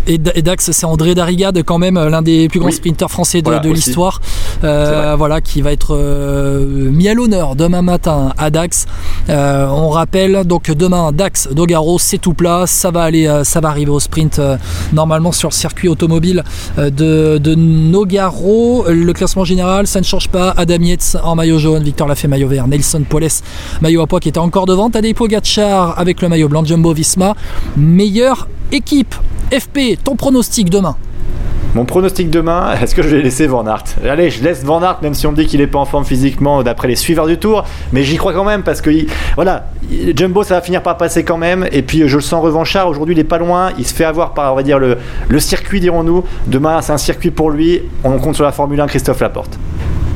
Et 0.08 0.18
Da- 0.18 0.32
et 0.36 0.42
Dax, 0.42 0.72
c'est 0.72 0.86
André 0.86 1.14
Darrigade, 1.16 1.62
quand 1.64 1.78
même, 1.78 1.96
l'un 1.96 2.22
des 2.22 2.48
plus 2.50 2.60
grands 2.60 2.70
Oui. 2.70 2.74
sprinters 2.76 3.10
français 3.10 3.42
de, 3.42 3.46
Voilà, 3.48 3.60
de 3.60 3.70
aussi. 3.70 3.86
l'histoire. 3.88 4.20
Euh, 4.64 5.16
voilà, 5.18 5.42
qui 5.42 5.62
va 5.62 5.72
être 5.72 5.96
euh, 5.96 6.90
mis 6.92 7.08
à 7.08 7.14
l'honneur 7.14 7.56
demain 7.56 7.82
matin 7.82 8.34
à 8.38 8.50
Dax. 8.50 8.86
Euh, 9.30 9.68
on 9.68 9.90
rappelle 9.90 10.44
donc 10.46 10.72
demain 10.72 11.12
Dax 11.12 11.50
Dogaro, 11.52 12.00
c'est 12.00 12.18
tout 12.18 12.34
plat, 12.34 12.64
ça 12.68 12.92
va 12.92 13.04
aller, 13.04 13.28
euh, 13.28 13.44
ça 13.44 13.60
va 13.60 13.70
arriver 13.70 13.92
au 13.92 14.00
sprint 14.00 14.40
euh, 14.40 14.58
normalement 14.94 15.32
sur 15.32 15.50
le 15.50 15.54
circuit 15.54 15.88
automobile 15.88 16.44
euh, 16.80 16.90
de, 16.90 17.38
de 17.38 17.56
Nogaro. 17.56 18.86
Le 18.88 19.14
classement 19.14 19.46
général, 19.46 19.88
ça 19.88 20.00
ne 20.00 20.06
change 20.06 20.30
pas. 20.30 20.54
Adam 20.58 20.82
Yates 20.82 21.18
en 21.24 21.36
maillot 21.36 21.60
jaune, 21.60 21.84
Victor 21.84 22.08
Lafay 22.08 22.28
maillot 22.28 22.48
vert, 22.48 22.68
Nelson 22.68 23.04
Poles 23.08 23.28
maillot 23.82 24.02
à 24.02 24.08
poids 24.08 24.20
qui 24.20 24.30
était 24.30 24.40
encore 24.40 24.66
devant, 24.66 24.90
Tadej 24.90 25.14
Pogacar 25.14 25.98
avec 26.00 26.22
le 26.22 26.30
maillot 26.30 26.50
blanc 26.50 26.64
Jumbo 26.66 26.94
Visma, 26.94 27.36
meilleure 27.78 28.48
équipe. 28.72 29.16
FP, 29.52 29.98
ton 30.04 30.16
pronostic 30.16 30.70
demain 30.70 30.96
Mon 31.76 31.86
pronostic 31.86 32.30
demain, 32.30 32.74
est-ce 32.82 32.96
que 32.96 33.02
je 33.02 33.10
vais 33.10 33.22
laisser 33.22 33.48
Van 33.48 33.66
Aert? 33.68 33.84
Allez, 34.08 34.30
je 34.30 34.44
laisse 34.44 34.64
Van 34.64 34.82
Aert, 34.82 35.00
même 35.02 35.14
si 35.14 35.28
on 35.28 35.32
me 35.32 35.36
dit 35.38 35.46
qu'il 35.46 35.62
est 35.62 35.68
pas 35.68 35.80
en 35.80 35.86
forme 35.86 36.06
physiquement 36.06 36.64
d'après 36.64 36.88
les 36.88 36.96
suiveurs 36.96 37.28
du 37.28 37.38
tour, 37.38 37.64
mais 37.92 38.04
j'y 38.04 38.18
crois 38.18 38.34
quand 38.34 38.44
même 38.46 38.64
parce 38.64 38.82
que 38.82 38.90
il- 38.90 39.08
voilà, 39.36 39.68
il- 39.92 40.18
Jumbo 40.18 40.44
ça 40.44 40.56
va 40.56 40.62
finir 40.62 40.82
par 40.84 40.98
passer 40.98 41.24
quand 41.24 41.38
même, 41.38 41.68
et 41.72 41.82
puis 41.82 42.08
je 42.08 42.16
le 42.16 42.22
sens 42.22 42.42
revanchard. 42.44 42.88
Aujourd'hui, 42.88 43.16
il 43.16 43.20
est 43.20 43.24
pas 43.26 43.38
loin, 43.38 43.72
il 43.78 43.86
se 43.86 43.94
fait 43.94 44.06
avoir 44.06 44.34
par 44.34 44.54
on 44.54 44.56
va 44.56 44.64
dire 44.64 44.80
le, 44.80 44.98
le 45.30 45.40
circuit, 45.40 45.80
dirons-nous. 45.80 46.24
Demain, 46.48 46.82
c'est 46.82 46.94
un 46.94 46.98
circuit 46.98 47.32
pour 47.32 47.50
lui. 47.52 47.82
On 48.04 48.18
compte 48.20 48.36
sur 48.36 48.46
la 48.46 48.52
Formule 48.52 48.80
1, 48.80 48.88
Christophe 48.88 49.20
Laporte. 49.22 49.58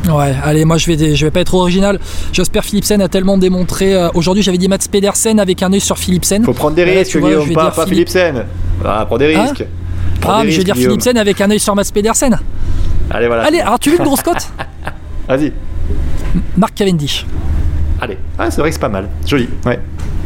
Ouais, 0.09 0.35
allez, 0.43 0.65
moi 0.65 0.77
je 0.77 0.91
vais, 0.91 1.15
je 1.15 1.25
vais 1.25 1.31
pas 1.31 1.39
être 1.39 1.53
original. 1.55 1.99
Jasper 2.31 2.61
Philipsen 2.61 3.01
a 3.01 3.07
tellement 3.07 3.37
démontré. 3.37 3.95
euh, 3.95 4.09
Aujourd'hui, 4.13 4.43
j'avais 4.43 4.57
dit 4.57 4.67
Mats 4.67 4.77
Pedersen 4.91 5.39
avec 5.39 5.63
un 5.63 5.73
œil 5.73 5.79
sur 5.81 5.97
Philipsen. 5.97 6.43
Faut 6.43 6.53
prendre 6.53 6.75
des 6.75 6.83
risques, 6.83 7.15
vois, 7.15 7.29
je 7.29 7.35
Guillaume, 7.35 7.49
vais 7.49 7.55
pas, 7.55 7.63
dire 7.65 7.71
pas 7.73 7.85
Philippe- 7.85 8.09
Philipsen. 8.09 8.45
Ah, 8.85 9.03
prends 9.07 9.17
des 9.17 9.33
Hein 9.35 9.43
risques. 9.43 9.65
Prends 10.21 10.33
Ah, 10.33 10.41
des 10.41 10.47
mais 10.47 10.51
je 10.51 10.57
vais 10.59 10.63
dire 10.63 10.75
Guillaume. 10.75 10.91
Philipsen 10.91 11.17
avec 11.17 11.41
un 11.41 11.49
œil 11.49 11.59
sur 11.59 11.75
Mats 11.75 11.89
Pedersen. 11.93 12.37
Allez, 13.09 13.27
voilà. 13.27 13.43
Allez, 13.45 13.59
alors 13.61 13.79
tu 13.79 13.89
veux 13.89 13.97
une 13.97 14.03
grosse 14.05 14.21
cote 14.21 14.47
Vas-y. 15.27 15.51
Marc 16.57 16.75
Cavendish. 16.75 17.25
Allez. 18.01 18.17
Ah, 18.37 18.51
c'est 18.51 18.61
vrai 18.61 18.69
que 18.69 18.75
c'est 18.75 18.79
pas 18.81 18.89
mal. 18.89 19.07
Joli. 19.25 19.47
Ouais. 19.65 19.79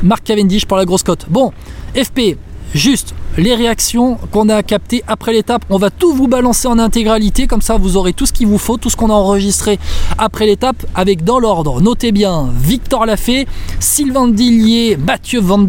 Marc 0.04 0.24
Cavendish 0.24 0.66
pour 0.66 0.78
la 0.78 0.86
grosse 0.86 1.04
cote. 1.04 1.26
Bon, 1.30 1.52
FP, 1.96 2.38
juste 2.74 3.14
les 3.38 3.56
réactions 3.56 4.18
qu'on 4.32 4.50
a 4.50 4.62
captées 4.64 5.04
après 5.08 5.34
l'étape. 5.34 5.64
On 5.70 5.78
va 5.78 5.90
tout 5.90 6.14
vous 6.14 6.28
balancer 6.28 6.68
en 6.68 6.78
intégralité, 6.78 7.48
comme 7.48 7.62
ça 7.62 7.78
vous 7.78 7.96
aurez 7.96 8.14
tout 8.14 8.26
ce 8.26 8.34
qu'il 8.34 8.48
vous 8.48 8.58
faut, 8.58 8.78
tout 8.78 8.90
ce 8.90 8.96
qu'on 8.96 9.10
a 9.10 9.14
enregistré 9.14 9.80
après 10.18 10.46
l'étape, 10.46 10.86
avec 10.96 11.24
dans 11.24 11.40
l'ordre, 11.40 11.82
notez 11.82 12.12
bien, 12.12 12.50
Victor 12.62 13.06
Lafay, 13.06 13.48
Sylvain 13.80 14.28
Dillier, 14.28 14.98
Mathieu 14.98 15.40
Van 15.40 15.66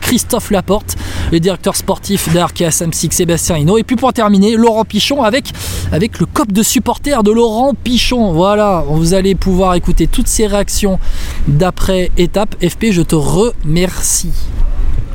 Christophe 0.00 0.50
Laporte, 0.50 0.96
le 1.30 1.38
directeur 1.38 1.76
sportif 1.76 2.32
d'Arkea 2.32 2.70
Samsic, 2.70 3.12
Sébastien 3.12 3.56
Hinault, 3.56 3.78
et 3.78 3.84
puis 3.84 3.96
pour 3.96 4.12
terminer, 4.12 4.56
Laurent 4.56 4.84
Pichon 4.84 5.22
avec, 5.22 5.52
avec 5.92 6.18
le 6.18 6.26
cop 6.26 6.50
de 6.52 6.62
supporters 6.62 7.22
de 7.22 7.30
Laurent 7.30 7.74
Pichon. 7.74 8.32
Voilà, 8.32 8.84
vous 8.88 9.14
allez 9.14 9.34
pouvoir 9.34 9.74
écouter 9.74 10.06
toutes 10.06 10.28
ces 10.28 10.46
réactions 10.46 10.98
d'après 11.46 12.10
étape. 12.16 12.56
FP, 12.62 12.86
je 12.90 13.02
te 13.02 13.14
remercie. 13.14 14.32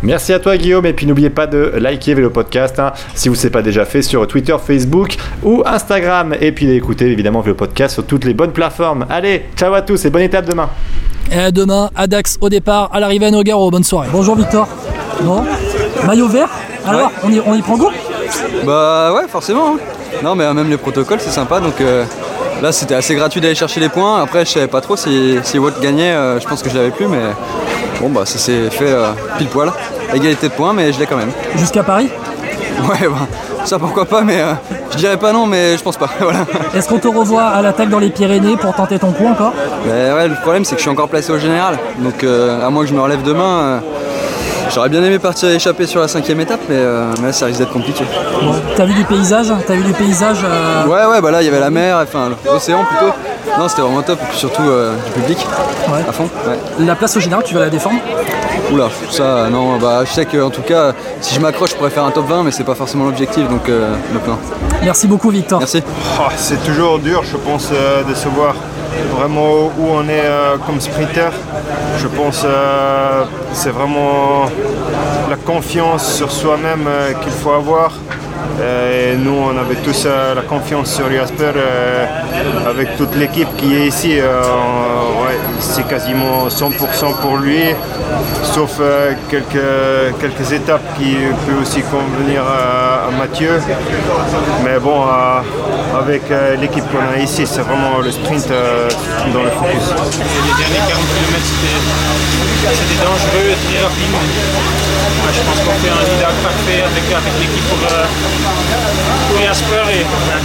Merci 0.03 0.31
à 0.33 0.39
toi 0.39 0.55
Guillaume 0.57 0.85
et 0.85 0.93
puis 0.93 1.05
n'oubliez 1.07 1.29
pas 1.29 1.47
de 1.47 1.73
liker 1.77 2.13
Vélo 2.13 2.29
Podcast 2.29 2.77
hein, 2.79 2.93
si 3.15 3.29
vous 3.29 3.35
ne 3.35 3.39
l'avez 3.39 3.49
pas 3.49 3.61
déjà 3.63 3.83
fait 3.83 4.01
sur 4.01 4.25
Twitter, 4.27 4.55
Facebook 4.63 5.15
ou 5.43 5.63
Instagram 5.65 6.35
et 6.39 6.51
puis 6.51 6.67
d'écouter 6.67 7.05
évidemment 7.07 7.41
Vélo 7.41 7.55
Podcast 7.55 7.95
sur 7.95 8.05
toutes 8.05 8.23
les 8.25 8.33
bonnes 8.33 8.51
plateformes. 8.51 9.05
Allez, 9.09 9.45
ciao 9.55 9.73
à 9.73 9.81
tous 9.81 10.05
et 10.05 10.09
bonne 10.09 10.21
étape 10.21 10.45
demain. 10.45 10.69
Et 11.31 11.39
à 11.39 11.51
demain, 11.51 11.89
à 11.95 12.07
Dax 12.07 12.37
au 12.41 12.49
départ, 12.49 12.89
à 12.93 12.99
l'arrivée 12.99 13.25
à 13.25 13.31
Nogaro. 13.31 13.69
Bonne 13.71 13.83
soirée. 13.83 14.07
Bonjour 14.11 14.35
Victor. 14.35 14.67
Non 15.23 15.43
Maillot 16.05 16.27
vert 16.27 16.49
Alors, 16.85 17.11
on, 17.23 17.29
y, 17.31 17.41
on 17.45 17.53
y 17.55 17.61
prend 17.61 17.75
goût? 17.77 17.89
Bah 18.65 19.11
ouais, 19.15 19.27
forcément. 19.27 19.75
hein. 19.75 19.79
Non, 20.23 20.35
mais 20.35 20.43
euh, 20.45 20.53
même 20.53 20.69
les 20.69 20.77
protocoles, 20.77 21.19
c'est 21.19 21.31
sympa. 21.31 21.59
Donc 21.59 21.81
euh, 21.81 22.05
là, 22.61 22.71
c'était 22.71 22.93
assez 22.95 23.15
gratuit 23.15 23.41
d'aller 23.41 23.55
chercher 23.55 23.79
les 23.79 23.89
points. 23.89 24.21
Après, 24.21 24.45
je 24.45 24.51
savais 24.51 24.67
pas 24.67 24.79
trop 24.81 24.95
si, 24.95 25.37
si 25.43 25.57
Watt 25.59 25.81
gagnait. 25.81 26.11
euh, 26.11 26.39
je 26.39 26.47
pense 26.47 26.61
que 26.61 26.69
je 26.69 26.75
l'avais 26.77 26.91
plus, 26.91 27.07
mais 27.07 27.17
bon, 28.01 28.09
bah 28.09 28.25
ça 28.25 28.37
s'est 28.37 28.69
fait 28.69 28.89
euh, 28.89 29.11
pile 29.37 29.47
poil. 29.47 29.71
Égalité 30.13 30.49
de 30.49 30.53
points, 30.53 30.73
mais 30.73 30.93
je 30.93 30.99
l'ai 30.99 31.05
quand 31.05 31.17
même. 31.17 31.31
Jusqu'à 31.55 31.83
Paris 31.83 32.09
Ouais, 32.89 33.07
bah 33.07 33.27
ça 33.65 33.79
pourquoi 33.79 34.05
pas, 34.05 34.21
mais 34.21 34.39
euh, 34.39 34.53
je 34.91 34.97
dirais 34.97 35.17
pas 35.17 35.33
non, 35.33 35.45
mais 35.45 35.77
je 35.77 35.83
pense 35.83 35.97
pas. 35.97 36.09
voilà. 36.19 36.45
Est-ce 36.75 36.87
qu'on 36.87 36.99
te 36.99 37.07
revoit 37.07 37.43
à 37.43 37.61
l'attaque 37.61 37.89
dans 37.89 37.99
les 37.99 38.09
Pyrénées 38.09 38.55
pour 38.57 38.73
tenter 38.73 38.99
ton 38.99 39.11
coup 39.11 39.25
encore 39.27 39.53
Mais 39.85 40.11
ouais, 40.13 40.27
le 40.27 40.35
problème, 40.35 40.63
c'est 40.63 40.75
que 40.75 40.79
je 40.79 40.83
suis 40.83 40.91
encore 40.91 41.09
placé 41.09 41.31
au 41.31 41.39
général. 41.39 41.77
Donc 41.99 42.23
euh, 42.23 42.65
à 42.65 42.69
moins 42.69 42.83
que 42.83 42.89
je 42.89 42.93
me 42.95 43.01
relève 43.01 43.23
demain. 43.23 43.81
J'aurais 44.73 44.89
bien 44.89 45.03
aimé 45.03 45.17
partir 45.17 45.49
échapper 45.49 45.87
sur 45.87 46.01
la 46.01 46.07
cinquième 46.07 46.39
étape, 46.41 46.59
mais, 46.69 46.75
euh, 46.75 47.11
mais 47.21 47.31
ça 47.31 47.45
risque 47.45 47.59
d'être 47.59 47.71
compliqué. 47.71 48.03
T'as 48.75 48.85
vu 48.85 48.93
du 48.93 49.03
paysage 49.05 49.47
T'as 49.65 49.73
vu 49.75 49.83
du 49.83 49.93
paysage 49.93 50.39
euh, 50.43 50.85
Ouais, 50.85 51.05
ouais, 51.05 51.21
bah 51.21 51.31
là 51.31 51.41
il 51.41 51.45
y 51.45 51.47
avait 51.47 51.59
la 51.59 51.69
mer, 51.69 51.97
enfin 52.03 52.29
l'océan 52.45 52.83
plutôt. 52.83 53.13
Non, 53.57 53.67
c'était 53.67 53.81
vraiment 53.81 54.01
top, 54.03 54.19
et 54.21 54.25
puis 54.29 54.37
surtout 54.37 54.61
euh, 54.63 54.95
du 55.05 55.11
public 55.21 55.37
Ouais. 55.89 56.03
à 56.07 56.11
fond. 56.11 56.29
Ouais. 56.47 56.57
La 56.85 56.95
place 56.95 57.15
au 57.17 57.19
général, 57.19 57.43
tu 57.45 57.53
vas 57.53 57.61
la 57.61 57.69
défendre? 57.69 57.97
Oula, 58.71 58.89
ça, 59.09 59.47
non, 59.49 59.77
bah 59.77 60.03
je 60.05 60.11
sais 60.11 60.25
qu'en 60.25 60.49
tout 60.49 60.61
cas, 60.61 60.91
si 61.21 61.33
je 61.35 61.39
m'accroche, 61.39 61.71
je 61.71 61.75
pourrais 61.75 61.89
faire 61.89 62.03
un 62.03 62.11
top 62.11 62.27
20, 62.27 62.43
mais 62.43 62.51
c'est 62.51 62.65
pas 62.65 62.75
forcément 62.75 63.05
l'objectif, 63.05 63.47
donc 63.49 63.69
euh, 63.69 63.93
donc 64.13 64.27
non. 64.27 64.37
Merci 64.83 65.07
beaucoup, 65.07 65.29
Victor. 65.29 65.59
Merci. 65.59 65.81
Ah, 66.19 66.29
c'est 66.35 66.61
toujours 66.65 66.99
dur, 66.99 67.23
je 67.23 67.37
pense, 67.37 67.69
euh, 67.71 68.03
de 68.03 68.13
savoir 68.13 68.55
vraiment 69.17 69.71
où 69.77 69.87
on 69.91 70.03
est 70.09 70.25
euh, 70.25 70.57
comme 70.65 70.81
sprinter. 70.81 71.29
Je 71.97 72.07
pense 72.07 72.41
euh, 72.45 73.23
c'est 73.53 73.69
vraiment 73.69 74.45
la 75.29 75.35
confiance 75.37 76.13
sur 76.13 76.31
soi-même 76.31 76.85
euh, 76.87 77.13
qu'il 77.23 77.31
faut 77.31 77.51
avoir. 77.51 77.93
Euh, 78.59 79.13
et 79.13 79.17
nous, 79.17 79.35
on 79.35 79.55
avait 79.57 79.75
tous 79.75 80.03
euh, 80.05 80.33
la 80.33 80.41
confiance 80.41 80.95
sur 80.95 81.11
Jasper 81.11 81.51
euh, 81.55 82.05
avec 82.67 82.97
toute 82.97 83.15
l'équipe 83.15 83.55
qui 83.57 83.75
est 83.75 83.87
ici. 83.87 84.19
C'est 85.59 85.87
quasiment 85.87 86.47
100% 86.47 87.15
pour 87.21 87.37
lui, 87.37 87.61
sauf 88.43 88.77
euh, 88.79 89.13
quelques, 89.29 90.19
quelques 90.19 90.51
étapes 90.51 90.83
qui 90.97 91.15
peuvent 91.45 91.61
aussi 91.61 91.81
convenir 91.83 92.43
à, 92.43 93.07
à 93.07 93.11
Mathieu. 93.17 93.59
Mais 94.63 94.79
bon, 94.79 95.01
euh, 95.03 95.41
avec 95.99 96.29
euh, 96.31 96.55
l'équipe 96.57 96.83
qu'on 96.91 97.13
a 97.13 97.17
ici, 97.21 97.45
c'est 97.45 97.61
vraiment 97.61 97.99
le 98.03 98.11
sprint 98.11 98.49
euh, 98.51 98.87
dans 99.33 99.43
le 99.43 99.49
focus. 99.51 99.85
Les 99.91 100.55
derniers 100.63 100.83
40 100.87 101.03
km, 101.13 101.41
c'était 102.73 103.01
dangereux 103.03 103.47
et 103.51 103.57
très 103.65 103.79
rapide. 103.83 104.13
Ouais, 104.13 105.33
je 105.33 105.41
pense 105.41 105.59
qu'on 105.65 105.77
fait 105.81 105.89
un 105.91 106.03
leader 106.05 106.31
parfait 106.43 106.81
avec, 106.85 107.05
avec 107.11 107.33
l'équipe 107.39 107.65
pour, 107.69 107.81
euh, 107.89 108.05
pour 109.29 109.37
Jasper 109.41 109.83
et 109.91 110.01
euh, 110.05 110.39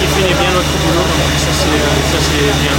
qui 0.00 0.06
finit 0.14 0.34
bien 0.34 0.50
notre 0.54 0.74
boulot. 0.82 1.02
Donc 1.02 1.32
ça, 1.36 1.50
c'est 1.52 1.80
ça, 2.12 2.18
c'est 2.22 2.52
bien. 2.62 2.76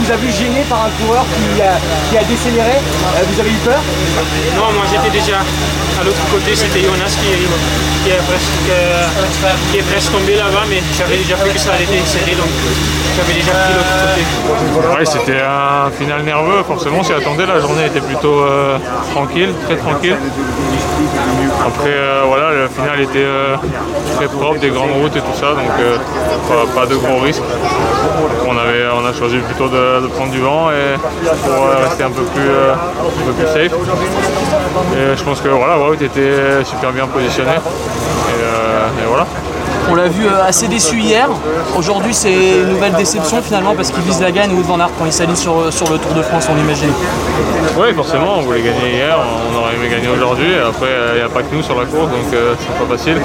Vous 0.00 0.10
a 0.12 0.16
vu 0.16 0.30
gêné 0.32 0.64
par 0.68 0.86
un 0.86 0.92
coureur 1.00 1.24
qui 1.28 1.60
a, 1.60 1.76
qui 2.08 2.16
a 2.16 2.24
décéléré. 2.24 2.80
Euh, 2.80 3.22
vous 3.28 3.40
avez 3.40 3.50
eu 3.50 3.60
peur? 3.64 3.80
Non, 4.56 4.72
moi 4.72 4.84
j'étais 4.90 5.10
déjà 5.10 5.38
à 5.38 6.04
l'autre 6.04 6.24
côté, 6.32 6.56
c'était 6.56 6.80
Jonas 6.80 7.12
qui, 7.20 7.28
qui, 8.04 8.10
est 8.10 8.24
presque, 8.24 8.70
euh, 8.70 9.06
qui 9.70 9.78
est 9.78 9.82
presque 9.82 10.10
tombé 10.12 10.36
là-bas, 10.36 10.64
mais 10.68 10.80
j'avais 10.96 11.18
déjà 11.18 11.36
vu 11.36 11.50
que 11.50 11.58
ça 11.58 11.72
allait 11.74 11.84
être 11.84 12.06
serré, 12.06 12.32
donc 12.32 12.48
j'avais 13.16 13.34
déjà 13.34 13.52
pris 13.52 13.74
l'autre 13.76 13.96
côté. 14.00 14.98
Ouais, 14.98 15.04
c'était 15.04 15.40
un 15.42 15.90
final 15.90 16.22
nerveux, 16.22 16.62
forcément, 16.66 17.02
s'y 17.02 17.12
attendait. 17.12 17.44
La 17.44 17.60
journée 17.60 17.84
était 17.86 18.00
plutôt 18.00 18.40
euh, 18.40 18.78
tranquille, 19.12 19.52
très 19.66 19.76
tranquille. 19.76 20.16
Après, 21.66 21.90
euh, 21.92 22.22
voilà, 22.26 22.52
le 22.52 22.68
final 22.68 23.00
était 23.00 23.18
euh, 23.18 23.56
très 24.16 24.26
propre, 24.26 24.58
des 24.58 24.70
grandes 24.70 24.92
routes 24.92 25.16
et 25.16 25.20
tout 25.20 25.36
ça, 25.38 25.50
donc 25.50 25.70
euh, 25.80 25.96
pas, 26.48 26.80
pas 26.80 26.86
de 26.86 26.94
gros 26.96 27.18
risques. 27.18 27.42
On, 28.46 28.56
avait, 28.56 28.86
on 28.94 29.06
a 29.06 29.12
choisi 29.12 29.36
plutôt 29.38 29.68
de, 29.68 29.89
de 30.00 30.06
prendre 30.06 30.30
du 30.30 30.40
vent 30.40 30.70
et 30.70 30.96
pour 31.44 31.64
euh, 31.64 31.84
rester 31.84 32.04
un 32.04 32.10
peu 32.10 32.22
plus, 32.22 32.48
euh, 32.48 32.74
un 32.74 33.26
peu 33.26 33.32
plus 33.32 33.46
safe. 33.46 33.72
Et 34.96 35.16
je 35.16 35.22
pense 35.24 35.40
que 35.40 35.48
voilà, 35.48 35.78
Wout 35.78 35.94
était 35.94 36.64
super 36.64 36.92
bien 36.92 37.06
positionné. 37.06 37.50
Et, 37.52 38.42
euh, 38.44 39.02
et 39.02 39.06
voilà. 39.08 39.26
On 39.90 39.94
l'a 39.96 40.08
vu 40.08 40.24
euh, 40.24 40.44
assez 40.46 40.68
déçu 40.68 41.00
hier. 41.00 41.28
Aujourd'hui, 41.76 42.14
c'est 42.14 42.32
une 42.32 42.68
nouvelle 42.68 42.92
déception 42.92 43.42
finalement 43.42 43.74
parce 43.74 43.90
qu'il 43.90 44.02
vise 44.02 44.20
la 44.20 44.30
gagne 44.30 44.52
ou 44.52 44.62
Van 44.62 44.78
Aert 44.78 44.90
quand 44.96 45.06
il 45.06 45.12
s'aligne 45.12 45.34
sur, 45.34 45.58
euh, 45.58 45.70
sur 45.72 45.90
le 45.90 45.98
Tour 45.98 46.12
de 46.12 46.22
France, 46.22 46.46
on 46.54 46.56
imagine. 46.58 46.92
Oui, 47.76 47.92
forcément, 47.94 48.36
on 48.38 48.42
voulait 48.42 48.62
gagner 48.62 48.92
hier, 48.94 49.18
on 49.18 49.58
aurait 49.58 49.74
aimé 49.74 49.88
gagner 49.88 50.08
aujourd'hui. 50.08 50.54
Après, 50.54 50.90
il 51.14 51.18
n'y 51.18 51.24
a 51.24 51.28
pas 51.28 51.42
que 51.42 51.52
nous 51.54 51.62
sur 51.62 51.78
la 51.78 51.86
course, 51.86 52.10
donc 52.10 52.32
euh, 52.32 52.54
c'est 52.60 52.86
pas 52.86 52.96
facile. 52.96 53.20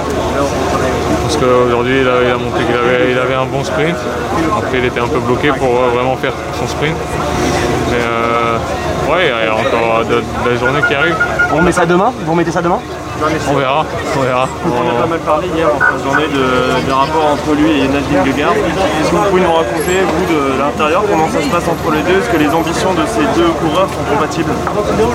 Parce 1.26 1.38
qu'aujourd'hui, 1.38 2.02
il, 2.02 2.08
a- 2.08 2.38
montré 2.38 2.64
qu'il 2.66 2.76
avait, 2.76 3.12
il 3.12 3.18
avait 3.18 3.34
un 3.34 3.46
bon 3.46 3.64
sprint. 3.64 3.96
Après, 4.58 4.78
il 4.78 4.86
était 4.86 5.00
un 5.00 5.08
peu 5.08 5.18
bloqué 5.20 5.50
pour 5.58 5.70
euh, 5.82 5.90
vraiment 5.96 6.16
faire 6.18 6.34
son 6.60 6.68
sprint. 6.68 6.96
Mais 7.90 7.98
euh, 7.98 8.58
ouais, 9.12 9.32
il 9.42 9.46
y 9.46 9.50
a 9.50 9.56
encore 9.56 10.06
de, 10.06 10.18
de 10.18 10.50
la 10.52 10.56
journée 10.56 10.82
qui 10.88 10.94
arrive. 10.94 11.16
On 11.52 11.64
met 11.64 11.72
ça 11.72 11.84
demain? 11.88 12.14
Vous 12.24 12.32
remettez 12.32 12.52
ça 12.52 12.62
demain? 12.62 12.80
On 13.50 13.56
verra, 13.56 13.86
on 14.18 14.22
verra. 14.22 14.48
On 14.66 14.90
a 14.90 15.02
pas 15.02 15.08
mal 15.08 15.20
parlé 15.20 15.48
hier 15.56 15.68
en 15.74 15.80
fin 15.80 15.98
de 15.98 16.04
journée 16.04 16.28
de, 16.28 16.86
des 16.86 16.92
rapports 16.92 17.32
entre 17.32 17.56
lui 17.56 17.82
et 17.82 17.88
Nadine 17.88 18.18
Vingegaard. 18.24 18.52
Est-ce 18.54 19.10
que 19.10 19.16
vous 19.16 19.24
pouvez 19.30 19.42
nous 19.42 19.54
raconter, 19.54 20.04
vous, 20.04 20.26
de 20.34 20.60
l'intérieur, 20.60 21.04
comment 21.10 21.30
ça 21.30 21.42
se 21.42 21.48
passe 21.48 21.68
entre 21.68 21.92
les 21.96 22.02
deux? 22.04 22.20
Est-ce 22.20 22.30
que 22.30 22.38
les 22.38 22.50
ambitions 22.50 22.94
de 22.94 23.06
ces 23.08 23.24
deux 23.40 23.50
coureurs 23.62 23.88
sont 23.88 24.14
compatibles? 24.14 24.52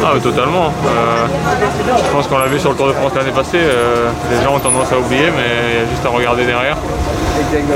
Ah, 0.05 0.15
ouais, 0.15 0.21
totalement. 0.21 0.73
Euh, 0.87 1.27
je 2.05 2.11
pense 2.11 2.27
qu'on 2.27 2.39
l'a 2.39 2.47
vu 2.47 2.59
sur 2.59 2.71
le 2.71 2.77
Tour 2.77 2.89
de 2.89 2.93
France 2.93 3.13
l'année 3.15 3.33
passée. 3.33 3.61
euh, 3.61 4.09
les 4.31 4.43
gens 4.43 4.55
ont 4.55 4.61
tendance 4.61 4.91
à 4.93 4.99
oublier, 4.99 5.31
mais 5.37 5.73
il 5.73 5.81
y 5.81 5.83
a 5.85 5.91
juste 5.91 6.05
à 6.05 6.09
regarder 6.09 6.47
derrière. 6.47 6.77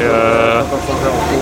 Euh, 0.02 0.60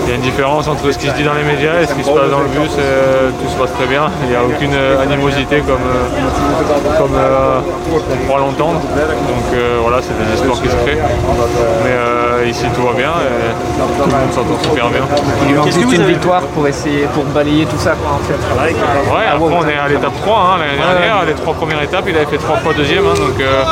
il 0.05 0.09
y 0.09 0.11
a 0.13 0.15
une 0.15 0.21
différence 0.21 0.67
entre 0.67 0.91
ce 0.91 0.97
qui 0.97 1.07
se 1.07 1.13
dit 1.13 1.23
dans 1.23 1.33
les 1.33 1.43
médias 1.43 1.81
et 1.81 1.85
ce 1.87 1.93
qui 1.93 2.03
se 2.03 2.09
passe 2.09 2.29
dans 2.29 2.39
le 2.39 2.47
bus. 2.47 2.71
euh, 2.79 3.29
tout 3.41 3.49
se 3.49 3.57
passe 3.57 3.73
très 3.73 3.85
bien. 3.85 4.03
Il 4.23 4.29
n'y 4.29 4.35
a 4.35 4.43
aucune 4.43 4.73
euh, 4.73 5.01
animosité 5.01 5.59
comme, 5.61 5.83
euh, 5.85 6.97
comme 6.97 7.15
euh, 7.15 7.59
on 7.93 8.27
croit 8.27 8.39
l'entendre. 8.39 8.79
Donc 8.79 9.45
euh, 9.53 9.79
voilà, 9.81 9.97
c'est 10.01 10.15
des 10.17 10.33
histoires 10.33 10.61
qui 10.61 10.69
se 10.69 10.75
créent. 10.83 11.01
Mais 11.83 11.91
euh, 11.91 12.45
ici 12.47 12.65
tout 12.75 12.83
va 12.83 12.93
bien 12.93 13.11
et 13.11 13.51
tout 13.79 14.09
le 14.09 14.11
monde 14.11 14.33
s'entend 14.33 14.63
super 14.63 14.89
bien. 14.89 15.01
Il 15.47 15.55
manque 15.55 15.65
juste 15.71 15.93
une 15.93 16.05
victoire 16.05 16.41
pour 16.53 16.67
essayer, 16.67 17.05
pour 17.13 17.23
balayer 17.25 17.65
tout 17.65 17.77
ça. 17.77 17.91
Quoi, 17.91 18.11
en 18.13 18.19
fait? 18.19 18.39
Ouais, 19.13 19.25
après 19.31 19.55
on 19.55 19.67
est 19.67 19.77
à 19.77 19.87
l'étape 19.87 20.13
3 20.21 20.35
hein, 20.37 20.57
l'année 20.59 20.77
dernière, 20.99 21.25
les 21.25 21.33
trois 21.33 21.53
premières 21.53 21.81
étapes, 21.83 22.05
il 22.07 22.15
avait 22.15 22.25
fait 22.25 22.37
trois 22.37 22.57
fois 22.57 22.73
deuxième, 22.73 23.05
hein, 23.05 23.13
donc 23.15 23.39
euh, 23.39 23.63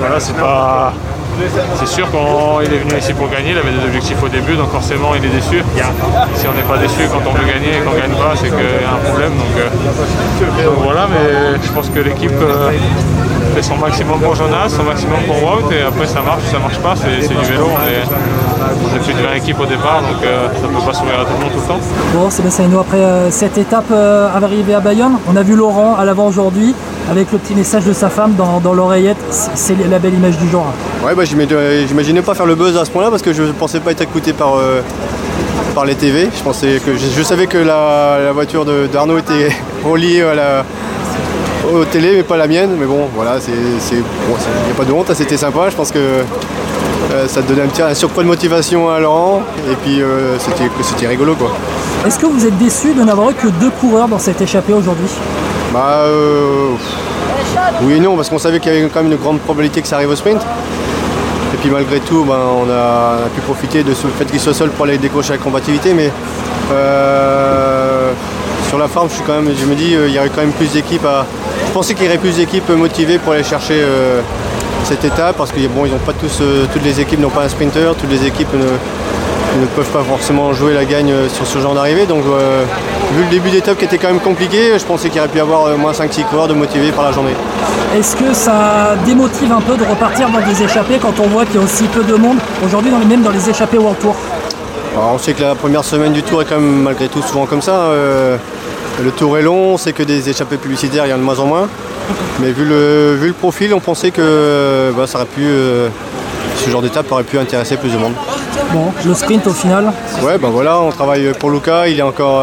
voilà, 0.00 0.20
c'est 0.20 0.36
pas. 0.36 0.92
C'est 1.76 1.88
sûr 1.88 2.08
qu'il 2.10 2.74
est 2.74 2.78
venu 2.78 2.98
ici 2.98 3.12
pour 3.14 3.28
gagner, 3.28 3.50
il 3.50 3.58
avait 3.58 3.72
des 3.72 3.84
objectifs 3.84 4.22
au 4.22 4.28
début, 4.28 4.54
donc 4.54 4.70
forcément 4.70 5.14
il 5.14 5.24
est 5.24 5.28
déçu. 5.28 5.62
Si 6.34 6.46
on 6.46 6.54
n'est 6.54 6.62
pas 6.62 6.78
déçu 6.78 7.08
quand 7.10 7.22
on 7.28 7.32
veut 7.32 7.46
gagner 7.46 7.78
et 7.78 7.80
qu'on 7.80 7.94
ne 7.94 8.00
gagne 8.00 8.16
pas, 8.16 8.34
c'est 8.36 8.48
qu'il 8.48 8.58
y 8.58 8.86
a 8.86 8.94
un 8.94 9.02
problème. 9.08 9.32
Donc, 9.32 9.54
euh, 9.58 10.68
voilà, 10.82 11.08
mais 11.10 11.58
je 11.62 11.72
pense 11.72 11.88
que 11.88 12.00
l'équipe 12.00 12.30
euh, 12.40 12.70
fait 13.54 13.62
son 13.62 13.76
maximum 13.76 14.20
pour 14.20 14.34
Jonas, 14.34 14.68
son 14.68 14.84
maximum 14.84 15.20
pour 15.26 15.36
Wout, 15.42 15.72
et 15.72 15.82
après 15.82 16.06
ça 16.06 16.20
marche 16.22 16.42
ou 16.46 16.50
ça 16.50 16.58
marche 16.58 16.78
pas, 16.78 16.94
c'est 16.96 17.28
du 17.28 17.44
vélo, 17.44 17.66
on 17.66 17.82
est, 17.88 18.04
on 18.62 18.96
est 18.96 19.00
plus 19.00 19.14
de 19.14 19.22
20 19.26 19.34
équipes 19.34 19.60
au 19.60 19.66
départ, 19.66 20.00
donc 20.02 20.22
euh, 20.24 20.48
ça 20.54 20.66
ne 20.68 20.72
peut 20.72 20.86
pas 20.86 20.94
sourire 20.94 21.20
à 21.20 21.24
tout 21.24 21.32
le 21.36 21.44
monde 21.44 21.52
tout 21.52 21.60
le 21.60 21.66
temps. 21.66 21.80
Bon, 22.14 22.30
Sébastien 22.30 22.68
après 22.78 23.30
cette 23.30 23.58
étape 23.58 23.90
euh, 23.90 24.28
arrivée 24.34 24.74
à 24.74 24.80
Bayonne, 24.80 25.18
on 25.28 25.36
a 25.36 25.42
vu 25.42 25.56
Laurent 25.56 25.96
à 25.96 26.04
l'avant 26.04 26.26
aujourd'hui 26.26 26.74
avec 27.10 27.30
le 27.32 27.38
petit 27.38 27.54
message 27.54 27.84
de 27.84 27.92
sa 27.92 28.08
femme 28.08 28.34
dans, 28.36 28.60
dans 28.60 28.74
l'oreillette. 28.74 29.16
C'est 29.54 29.76
la 29.90 29.98
belle 29.98 30.14
image 30.14 30.38
du 30.38 30.48
jour. 30.48 30.64
hein. 30.68 31.06
Ouais, 31.06 31.14
bah, 31.14 31.24
j'imagine- 31.24 31.86
j'imaginais 31.88 32.22
pas 32.22 32.34
faire 32.34 32.46
le 32.46 32.54
buzz 32.54 32.76
à 32.76 32.84
ce 32.84 32.90
point-là 32.90 33.10
parce 33.10 33.22
que 33.22 33.32
je 33.32 33.42
pensais 33.44 33.80
pas 33.80 33.90
être 33.92 34.00
écouté 34.02 34.32
par, 34.32 34.56
euh, 34.56 34.80
par 35.74 35.84
les 35.84 35.94
TV. 35.94 36.28
Je, 36.36 36.42
pensais 36.42 36.80
que, 36.84 36.94
je, 36.94 37.06
je 37.16 37.22
savais 37.22 37.46
que 37.46 37.58
la, 37.58 38.18
la 38.24 38.32
voiture 38.32 38.64
d'Arnaud 38.92 39.18
était 39.18 39.50
reliée 39.84 40.22
à 40.22 40.34
la, 40.34 40.64
aux 41.72 41.84
télé, 41.84 42.12
mais 42.16 42.22
pas 42.22 42.36
la 42.36 42.46
mienne. 42.46 42.70
Mais 42.78 42.86
bon, 42.86 43.08
voilà, 43.14 43.40
c'est, 43.40 43.50
c'est, 43.80 43.96
bon, 43.96 44.36
c'est- 44.38 44.68
y 44.68 44.72
a 44.72 44.74
pas 44.76 44.84
de 44.84 44.92
honte, 44.92 45.10
c'était 45.14 45.36
sympa. 45.36 45.68
Je 45.70 45.76
pense 45.76 45.90
que 45.90 45.98
euh, 45.98 47.26
ça 47.26 47.42
donnait 47.42 47.62
un 47.62 47.66
petit 47.66 47.82
un 47.82 47.94
surcroît 47.94 48.22
de 48.22 48.28
motivation 48.28 48.88
à 48.88 49.00
Laurent. 49.00 49.42
Et 49.70 49.74
puis 49.84 50.00
euh, 50.00 50.38
c'était, 50.38 50.70
c'était 50.82 51.08
rigolo 51.08 51.34
quoi. 51.34 51.50
Est-ce 52.06 52.18
que 52.18 52.26
vous 52.26 52.46
êtes 52.46 52.56
déçu 52.58 52.94
de 52.94 53.02
n'avoir 53.02 53.30
eu 53.30 53.34
que 53.34 53.48
deux 53.48 53.70
coureurs 53.80 54.08
dans 54.08 54.18
cette 54.18 54.40
échappée 54.40 54.72
aujourd'hui? 54.72 55.08
Bah 55.72 56.04
euh, 56.04 56.72
oui 57.82 57.94
et 57.94 58.00
non, 58.00 58.14
parce 58.14 58.28
qu'on 58.28 58.38
savait 58.38 58.60
qu'il 58.60 58.72
y 58.74 58.76
avait 58.76 58.88
quand 58.88 59.02
même 59.02 59.10
une 59.10 59.18
grande 59.18 59.40
probabilité 59.40 59.80
que 59.80 59.88
ça 59.88 59.96
arrive 59.96 60.10
au 60.10 60.16
sprint. 60.16 60.40
Et 61.54 61.56
puis 61.56 61.70
malgré 61.70 61.98
tout, 62.00 62.24
ben, 62.24 62.38
on, 62.58 62.70
a, 62.70 63.28
pu 63.34 63.40
profiter 63.40 63.82
de 63.82 63.94
fait 63.94 64.24
qu'il 64.26 64.40
soit 64.40 64.52
seul 64.52 64.68
pour 64.70 64.84
aller 64.84 64.98
décrocher 64.98 65.32
la 65.32 65.38
combativité. 65.38 65.94
Mais 65.94 66.10
euh, 66.72 68.12
sur 68.68 68.78
la 68.78 68.88
forme, 68.88 69.08
je, 69.08 69.14
suis 69.14 69.24
quand 69.24 69.40
même, 69.40 69.50
je 69.58 69.64
me 69.64 69.74
dis 69.74 69.94
euh, 69.94 70.08
il 70.08 70.14
y 70.14 70.18
aurait 70.18 70.28
quand 70.28 70.42
même 70.42 70.52
plus 70.52 70.72
d'équipes 70.72 71.06
à. 71.06 71.24
Je 71.66 71.72
pensais 71.72 71.94
qu'il 71.94 72.04
y 72.04 72.08
aurait 72.08 72.18
plus 72.18 72.36
d'équipes 72.36 72.68
motivées 72.70 73.18
pour 73.18 73.32
aller 73.32 73.42
chercher 73.42 73.80
euh, 73.80 74.20
cette 74.84 75.04
étape 75.04 75.36
parce 75.38 75.52
que 75.52 75.66
bon, 75.68 75.86
ils 75.86 75.92
pas 75.92 76.12
tous, 76.12 76.42
toutes 76.72 76.84
les 76.84 77.00
équipes 77.00 77.20
n'ont 77.20 77.30
pas 77.30 77.44
un 77.44 77.48
sprinter, 77.48 77.94
toutes 77.98 78.10
les 78.10 78.26
équipes 78.26 78.52
ne, 78.52 78.66
ne 79.60 79.66
peuvent 79.66 79.90
pas 79.90 80.02
forcément 80.02 80.52
jouer 80.52 80.72
la 80.74 80.84
gagne 80.84 81.10
euh, 81.12 81.28
sur 81.28 81.46
ce 81.46 81.58
genre 81.58 81.74
d'arrivée. 81.74 82.06
Donc 82.06 82.24
euh, 82.26 82.64
vu 83.16 83.24
le 83.24 83.30
début 83.30 83.50
d'étape 83.50 83.78
qui 83.78 83.84
était 83.84 83.98
quand 83.98 84.08
même 84.08 84.20
compliqué, 84.20 84.78
je 84.78 84.84
pensais 84.84 85.08
qu'il 85.10 85.20
aurait 85.20 85.28
pu 85.28 85.38
y 85.38 85.40
avoir 85.40 85.66
euh, 85.66 85.76
moins 85.76 85.92
5-6 85.92 86.24
coureurs 86.24 86.48
de 86.48 86.54
motivés 86.54 86.92
par 86.92 87.04
la 87.04 87.12
journée. 87.12 87.34
Est-ce 87.96 88.16
que 88.16 88.32
ça 88.32 88.96
démotive 89.04 89.52
un 89.52 89.60
peu 89.60 89.76
de 89.76 89.84
repartir 89.84 90.30
dans 90.30 90.40
des 90.40 90.62
échappées 90.62 90.98
quand 91.00 91.18
on 91.20 91.28
voit 91.28 91.44
qu'il 91.44 91.56
y 91.56 91.58
a 91.58 91.62
aussi 91.62 91.84
peu 91.84 92.02
de 92.02 92.14
monde 92.14 92.38
aujourd'hui, 92.64 92.90
dans 92.90 92.98
les, 92.98 93.04
même 93.04 93.22
dans 93.22 93.30
les 93.30 93.50
échappées 93.50 93.78
World 93.78 93.98
Tour? 93.98 94.16
Alors, 94.94 95.12
on 95.14 95.18
sait 95.18 95.32
que 95.32 95.42
la 95.42 95.54
première 95.54 95.84
semaine 95.84 96.12
du 96.12 96.22
tour 96.22 96.42
est 96.42 96.44
quand 96.44 96.56
même 96.60 96.82
malgré 96.82 97.08
tout 97.08 97.22
souvent 97.22 97.46
comme 97.46 97.62
ça. 97.62 97.72
euh, 97.72 98.36
le 99.02 99.10
tour 99.10 99.38
est 99.38 99.42
long, 99.42 99.74
on 99.74 99.76
sait 99.78 99.92
que 99.92 100.02
des 100.02 100.28
échappées 100.28 100.58
publicitaires, 100.58 101.06
il 101.06 101.10
y 101.10 101.12
en 101.12 101.16
a 101.16 101.18
de 101.18 101.24
moins 101.24 101.38
en 101.38 101.46
moins. 101.46 101.68
Mais 102.40 102.52
vu 102.52 102.64
le, 102.64 103.14
vu 103.18 103.28
le 103.28 103.32
profil, 103.32 103.72
on 103.72 103.80
pensait 103.80 104.10
que 104.10 104.20
euh, 104.22 104.92
bah, 104.92 105.06
ça 105.06 105.18
aurait 105.18 105.26
pu, 105.26 105.42
euh, 105.44 105.88
ce 106.64 106.70
genre 106.70 106.82
d'étape 106.82 107.10
aurait 107.10 107.24
pu 107.24 107.38
intéresser 107.38 107.76
plus 107.76 107.90
de 107.90 107.96
monde. 107.96 108.12
Bon, 108.72 108.86
le 109.04 109.14
sprint 109.14 109.46
au 109.46 109.52
final, 109.52 109.92
Ouais, 110.22 110.38
ben 110.38 110.48
voilà, 110.48 110.80
on 110.80 110.90
travaille 110.90 111.32
pour 111.38 111.50
Luca, 111.50 111.86
il 111.88 111.98
est 111.98 112.02
encore. 112.02 112.42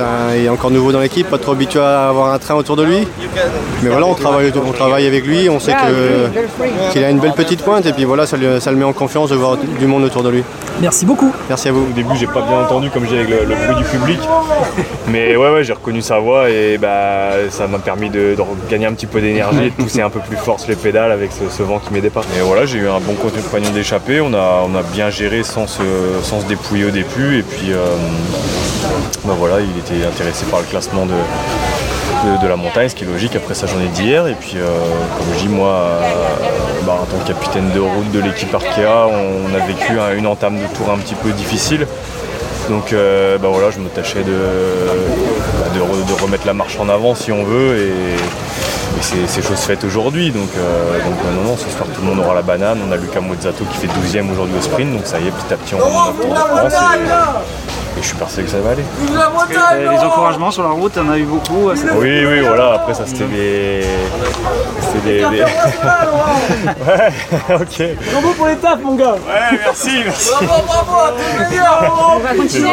Un- 0.00 0.34
il 0.36 0.44
est 0.44 0.48
encore 0.48 0.70
nouveau 0.70 0.92
dans 0.92 1.00
l'équipe, 1.00 1.28
pas 1.28 1.38
trop 1.38 1.52
habitué 1.52 1.80
à 1.80 2.08
avoir 2.08 2.32
un 2.32 2.38
train 2.38 2.54
autour 2.54 2.76
de 2.76 2.84
lui. 2.84 3.06
Mais 3.82 3.90
voilà, 3.90 4.06
on 4.06 4.14
travaille, 4.14 4.52
on 4.66 4.72
travaille 4.72 5.06
avec 5.06 5.24
lui, 5.26 5.48
on 5.48 5.60
sait 5.60 5.72
que- 5.72 6.92
qu'il 6.92 7.04
a 7.04 7.10
une 7.10 7.18
belle 7.20 7.32
petite 7.32 7.62
pointe 7.62 7.86
et 7.86 7.92
puis 7.92 8.04
voilà, 8.04 8.26
ça, 8.26 8.36
lui- 8.36 8.60
ça 8.60 8.70
le 8.70 8.76
met 8.76 8.84
en 8.84 8.92
confiance 8.92 9.30
de 9.30 9.36
voir 9.36 9.56
du 9.56 9.86
monde 9.86 10.04
autour 10.04 10.22
de 10.22 10.30
lui. 10.30 10.42
Merci 10.80 11.06
beaucoup. 11.06 11.32
Merci 11.48 11.68
à 11.68 11.72
vous. 11.72 11.86
Au 11.90 11.92
début, 11.94 12.16
j'ai 12.16 12.26
pas 12.26 12.42
bien 12.42 12.60
entendu, 12.60 12.90
comme 12.90 13.06
j'ai 13.08 13.18
avec 13.20 13.30
le, 13.30 13.44
le 13.46 13.54
bruit 13.54 13.76
du 13.76 13.84
public. 13.84 14.20
Mais 15.08 15.36
ouais, 15.36 15.50
ouais, 15.50 15.64
j'ai 15.64 15.72
reconnu 15.72 16.02
sa 16.02 16.18
voix 16.18 16.50
et 16.50 16.78
bah, 16.78 17.30
ça 17.50 17.66
m'a 17.66 17.78
permis 17.78 18.10
de, 18.10 18.34
de 18.36 18.42
gagner 18.70 18.86
un 18.86 18.92
petit 18.92 19.06
peu 19.06 19.20
d'énergie 19.20 19.64
et 19.64 19.70
de 19.70 19.74
pousser 19.74 20.02
un 20.02 20.10
peu 20.10 20.20
plus 20.20 20.36
fort 20.36 20.60
sur 20.60 20.70
les 20.70 20.76
pédales 20.76 21.10
avec 21.12 21.30
ce, 21.32 21.54
ce 21.54 21.62
vent 21.62 21.78
qui 21.78 21.92
m'aidait 21.92 22.10
pas. 22.10 22.20
Et 22.38 22.42
voilà, 22.42 22.64
j'ai 22.66 22.78
eu 22.78 22.88
un 22.88 23.00
bon 23.00 23.14
compagnon 23.14 23.70
d'échappée. 23.70 24.20
On 24.20 24.32
a, 24.34 24.62
on 24.66 24.76
a 24.76 24.82
bien 24.82 25.10
géré 25.10 25.42
sans 25.42 25.66
se, 25.66 25.82
sans 26.22 26.40
se 26.40 26.46
dépouiller 26.46 26.84
au 26.86 26.90
début. 26.90 27.38
Et 27.38 27.42
puis, 27.42 27.72
euh, 27.72 27.78
bah 29.24 29.34
voilà, 29.38 29.56
il 29.60 29.78
était 29.78 29.87
intéressé 30.06 30.44
par 30.46 30.60
le 30.60 30.66
classement 30.66 31.06
de, 31.06 31.12
de, 32.42 32.48
la 32.48 32.56
montagne, 32.56 32.88
ce 32.88 32.94
qui 32.94 33.04
est 33.04 33.06
logique 33.06 33.36
après 33.36 33.54
sa 33.54 33.66
journée 33.66 33.88
d'hier. 33.88 34.26
Et 34.26 34.34
puis, 34.34 34.54
euh, 34.56 34.66
comme 35.16 35.26
je 35.34 35.40
dis, 35.40 35.48
moi, 35.48 35.68
euh, 35.68 36.00
bah, 36.86 36.96
en 37.00 37.04
tant 37.04 37.18
que 37.22 37.28
capitaine 37.28 37.70
de 37.70 37.80
route 37.80 38.10
de 38.12 38.20
l'équipe 38.20 38.52
Arkea, 38.54 39.06
on 39.08 39.54
a 39.54 39.66
vécu 39.66 39.98
un- 39.98 40.16
une 40.16 40.26
entame 40.26 40.56
de 40.58 40.66
tour 40.76 40.90
un 40.92 40.98
petit 40.98 41.14
peu 41.14 41.30
difficile. 41.30 41.86
Donc 42.68 42.92
euh, 42.92 43.38
bah 43.38 43.48
voilà, 43.50 43.70
je 43.70 43.78
me 43.78 43.88
tâchais 43.88 44.22
de, 44.22 44.30
bah, 44.30 45.68
de, 45.74 45.80
re- 45.80 46.04
de 46.06 46.22
remettre 46.22 46.46
la 46.46 46.52
marche 46.52 46.76
en 46.78 46.90
avant 46.90 47.14
si 47.14 47.32
on 47.32 47.42
veut 47.42 47.78
et, 47.78 47.92
c'est 49.00 49.42
chose 49.42 49.60
faite 49.60 49.84
aujourd'hui. 49.84 50.30
Donc, 50.32 50.50
euh, 50.58 50.98
donc 50.98 51.14
non, 51.34 51.50
non, 51.52 51.56
ce 51.56 51.70
soir 51.70 51.88
tout 51.94 52.02
le 52.02 52.08
monde 52.08 52.18
aura 52.18 52.34
la 52.34 52.42
banane. 52.42 52.78
On 52.86 52.92
a 52.92 52.96
Luca 52.96 53.20
Mozzato 53.22 53.64
qui 53.72 53.78
fait 53.78 53.86
12ème 53.86 54.30
aujourd'hui 54.30 54.56
au 54.58 54.62
sprint, 54.62 54.92
donc 54.92 55.06
ça 55.06 55.18
y 55.18 55.28
est, 55.28 55.30
petit 55.30 55.54
à 55.54 55.56
petit 55.56 55.74
on 55.76 55.78
remonte 55.78 56.16
et 57.98 58.02
je 58.02 58.06
suis 58.08 58.16
persuadé 58.16 58.44
que 58.46 58.50
ça 58.52 58.60
va 58.60 58.70
aller. 58.70 58.84
Euh, 59.10 59.90
Les 59.90 59.98
encouragements 59.98 60.50
sur 60.50 60.62
la 60.62 60.70
route, 60.70 60.92
il 60.96 61.02
y 61.02 61.06
en 61.06 61.10
a 61.10 61.18
eu 61.18 61.24
beaucoup. 61.24 61.70
Oui, 61.70 62.24
oui, 62.26 62.40
voilà, 62.40 62.74
après 62.74 62.94
ça 62.94 63.04
c'était 63.06 63.24
des. 63.24 63.84
C'était 64.80 65.20
des. 65.22 65.36
des- 65.36 65.44
ouais, 66.86 67.12
ok. 67.54 67.82
Bravo 68.12 68.32
pour 68.36 68.46
les 68.46 68.56
tafs, 68.56 68.80
mon 68.82 68.94
gars 68.94 69.12
Ouais, 69.12 69.58
merci, 69.64 70.02
merci. 70.04 70.30
Bravo, 70.46 70.62
bravo 70.66 70.98
à 71.00 71.12
tous 71.12 71.50
les 71.50 71.56
gars 71.56 71.80
On 72.14 72.18
va 72.18 72.34
continuer. 72.34 72.68